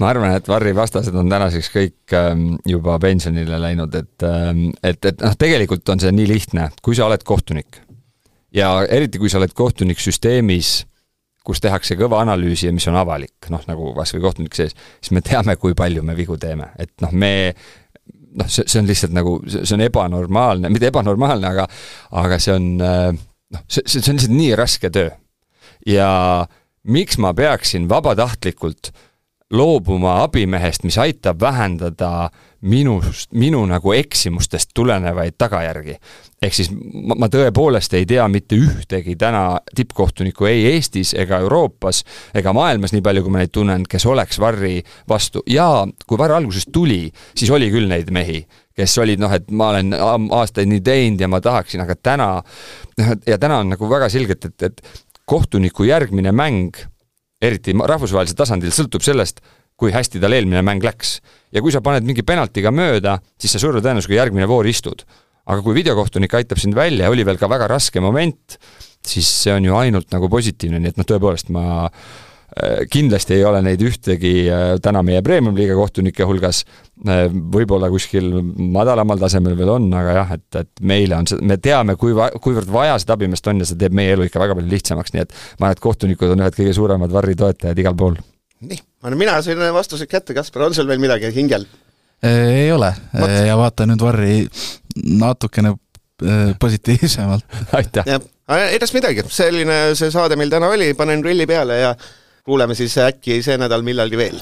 ma 0.00 0.08
arvan, 0.12 0.36
et 0.38 0.48
Varri 0.48 0.74
vastased 0.76 1.14
on 1.14 1.30
tänaseks 1.30 1.70
kõik 1.74 2.16
ähm, 2.16 2.54
juba 2.68 2.98
pensionile 3.02 3.60
läinud, 3.60 3.94
et, 3.98 4.14
ähm, 4.28 4.68
et, 4.82 5.04
et 5.04 5.20
noh, 5.20 5.36
tegelikult 5.38 5.88
on 5.92 6.00
see 6.00 6.12
nii 6.14 6.28
lihtne, 6.30 6.70
kui 6.82 6.96
sa 6.96 7.08
oled 7.08 7.26
kohtunik 7.26 7.80
ja 8.54 8.76
eriti, 8.88 9.20
kui 9.20 9.30
sa 9.32 9.40
oled 9.42 9.54
kohtunik 9.56 10.00
süsteemis, 10.00 10.84
kus 11.44 11.60
tehakse 11.60 11.98
kõva 12.00 12.22
analüüsi 12.24 12.70
ja 12.70 12.74
mis 12.74 12.86
on 12.88 12.96
avalik, 12.96 13.50
noh 13.52 13.64
nagu 13.68 13.92
kas 13.98 14.14
või 14.16 14.24
kohtunik 14.24 14.56
sees, 14.56 14.76
siis 15.00 15.12
me 15.12 15.20
teame, 15.24 15.58
kui 15.60 15.76
palju 15.76 16.04
me 16.06 16.16
vigu 16.16 16.38
teeme, 16.40 16.70
et 16.80 16.94
noh, 17.04 17.12
me 17.12 17.34
noh, 18.40 18.50
see, 18.50 18.66
see 18.70 18.80
on 18.82 18.90
lihtsalt 18.90 19.14
nagu, 19.16 19.36
see 19.50 19.76
on 19.76 19.84
ebanormaalne, 19.86 20.72
mitte 20.72 20.90
ebanormaalne, 20.90 21.52
aga 21.54 21.68
aga 22.24 22.40
see 22.42 22.56
on 22.56 22.68
äh, 22.82 23.08
noh, 23.14 23.64
see, 23.68 23.86
see 23.86 24.04
on 24.10 24.18
lihtsalt 24.18 24.36
nii 24.36 24.52
raske 24.58 24.90
töö. 24.94 25.10
ja 25.86 26.10
äh, 26.42 26.60
miks 26.84 27.18
ma 27.18 27.32
peaksin 27.34 27.88
vabatahtlikult 27.88 28.92
loobuma 29.54 30.22
abimehest, 30.24 30.84
mis 30.84 30.98
aitab 30.98 31.40
vähendada 31.40 32.30
minust, 32.64 33.30
minu 33.36 33.60
nagu 33.68 33.92
eksimustest 33.92 34.70
tulenevaid 34.74 35.36
tagajärgi. 35.38 35.96
ehk 36.42 36.54
siis 36.54 36.70
ma, 36.72 37.16
ma 37.18 37.28
tõepoolest 37.32 37.94
ei 37.96 38.06
tea 38.08 38.24
mitte 38.28 38.56
ühtegi 38.56 39.16
täna 39.20 39.60
tippkohtunikku 39.76 40.48
ei 40.48 40.64
Eestis 40.72 41.14
ega 41.18 41.38
Euroopas 41.44 42.02
ega 42.34 42.52
maailmas, 42.52 42.92
nii 42.92 43.04
palju 43.04 43.22
kui 43.22 43.32
ma 43.32 43.42
neid 43.42 43.52
tunnen, 43.52 43.84
kes 43.88 44.06
oleks 44.06 44.40
Varri 44.40 44.82
vastu 45.08 45.44
ja 45.46 45.86
kui 46.06 46.18
Varr 46.18 46.38
alguses 46.38 46.68
tuli, 46.72 47.12
siis 47.36 47.52
oli 47.52 47.70
küll 47.72 47.88
neid 47.88 48.10
mehi, 48.12 48.42
kes 48.76 48.98
olid 48.98 49.20
noh, 49.20 49.32
et 49.32 49.50
ma 49.50 49.70
olen 49.74 49.92
aastaid 50.32 50.68
nii 50.72 50.80
teinud 50.84 51.20
ja 51.20 51.28
ma 51.28 51.40
tahaksin, 51.44 51.84
aga 51.84 51.96
täna 52.00 52.30
noh, 52.40 53.14
ja 53.26 53.38
täna 53.38 53.60
on 53.60 53.74
nagu 53.76 53.90
väga 53.90 54.08
selgelt, 54.12 54.48
et, 54.48 54.62
et 54.62 55.04
kohtuniku 55.28 55.84
järgmine 55.88 56.32
mäng, 56.32 56.80
eriti 57.48 57.74
rahvusvahelisel 57.74 58.38
tasandil, 58.38 58.72
sõltub 58.74 59.04
sellest, 59.04 59.42
kui 59.80 59.92
hästi 59.94 60.20
tal 60.22 60.34
eelmine 60.36 60.62
mäng 60.66 60.84
läks. 60.84 61.20
ja 61.54 61.62
kui 61.62 61.72
sa 61.72 61.82
paned 61.82 62.06
mingi 62.06 62.22
penaltiga 62.26 62.70
mööda, 62.74 63.18
siis 63.38 63.54
sa 63.54 63.62
suure 63.62 63.82
tõenäosusega 63.82 64.20
järgmine 64.22 64.48
voor 64.48 64.66
istud. 64.66 65.04
aga 65.46 65.60
kui 65.62 65.74
videokohtunik 65.76 66.34
aitab 66.34 66.58
sind 66.58 66.74
välja 66.74 67.04
ja 67.04 67.10
oli 67.10 67.24
veel 67.24 67.36
ka 67.36 67.48
väga 67.48 67.68
raske 67.68 68.00
moment, 68.00 68.56
siis 69.04 69.28
see 69.42 69.52
on 69.52 69.64
ju 69.64 69.74
ainult 69.76 70.10
nagu 70.12 70.28
positiivne, 70.28 70.80
nii 70.80 70.94
et 70.94 70.96
noh, 70.96 71.04
tõepoolest 71.04 71.50
ma 71.52 71.90
kindlasti 72.90 73.34
ei 73.34 73.44
ole 73.44 73.60
neid 73.66 73.82
ühtegi 73.82 74.32
äh, 74.46 74.64
täna 74.82 75.02
meie 75.06 75.22
premium-liiga 75.26 75.74
kohtunike 75.74 76.26
hulgas, 76.28 76.62
äh, 77.02 77.24
võib-olla 77.30 77.88
kuskil 77.90 78.30
madalamal 78.76 79.18
tasemel 79.18 79.56
veel 79.58 79.72
on, 79.74 79.88
aga 79.98 80.14
jah, 80.20 80.32
et, 80.36 80.60
et 80.60 80.84
meile 80.86 81.18
on 81.18 81.28
see, 81.30 81.42
me 81.42 81.58
teame, 81.62 81.96
kui 81.98 82.14
va-, 82.16 82.30
kuivõrd 82.44 82.70
vaja 82.70 82.94
seda 83.02 83.18
abimeest 83.18 83.50
on 83.50 83.64
ja 83.64 83.68
see 83.68 83.80
teeb 83.80 83.96
meie 83.98 84.14
elu 84.14 84.28
ikka 84.28 84.42
väga 84.42 84.58
palju 84.58 84.70
lihtsamaks, 84.70 85.14
nii 85.16 85.24
et 85.26 85.34
ma 85.58 85.66
arvan, 85.66 85.74
et 85.74 85.84
kohtunikud 85.88 86.36
on 86.36 86.46
ühed 86.46 86.58
kõige 86.60 86.78
suuremad 86.78 87.14
Varri 87.14 87.34
toetajad 87.42 87.82
igal 87.82 87.98
pool. 87.98 88.18
nii, 88.62 88.80
annan 89.02 89.24
mina 89.26 89.36
sain 89.42 89.66
vastused 89.74 90.10
kätte, 90.10 90.36
Kaspar, 90.38 90.68
on 90.68 90.78
sul 90.78 90.86
veel 90.90 91.02
midagi 91.02 91.34
hingel? 91.34 91.66
ei 92.24 92.70
ole 92.72 92.94
Mat. 93.18 93.38
ja 93.48 93.58
vaata 93.58 93.90
nüüd 93.90 94.00
Varri 94.00 94.44
natukene 95.18 95.74
positiivsemalt. 96.62 97.44
aitäh! 97.74 98.18
edasi 98.70 98.94
midagi, 98.94 99.26
selline 99.26 99.96
see 99.98 100.14
saade 100.14 100.38
meil 100.38 100.54
täna 100.54 100.70
oli, 100.70 100.94
panen 100.94 101.24
rulli 101.24 101.50
peale 101.50 101.82
ja 101.82 101.96
kuuleme 102.44 102.74
siis 102.74 102.98
äkki 102.98 103.38
see 103.42 103.56
nädal 103.56 103.82
millalgi 103.82 104.16
veel. 104.16 104.40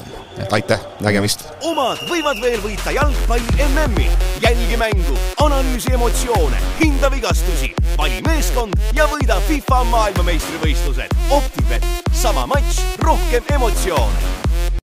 aitäh, 0.51 0.81
nägemist! 0.99 1.45
omad 1.63 2.01
võivad 2.09 2.41
veel 2.43 2.59
võita 2.59 2.91
jalgpalli 2.91 3.63
MM-i. 3.69 4.09
jälgi 4.43 4.77
mängu, 4.77 5.15
analüüsi 5.45 5.93
emotsioone, 5.95 6.59
hinda 6.81 7.11
vigastusi, 7.11 7.71
vali 7.97 8.19
meeskond 8.27 8.75
ja 8.93 9.07
võida 9.07 9.39
FIFA 9.47 9.83
maailmameistrivõistlused. 9.95 11.15
Optibet, 11.31 11.87
sama 12.11 12.43
matš, 12.47 12.83
rohkem 13.07 13.55
emotsioone 13.55 14.33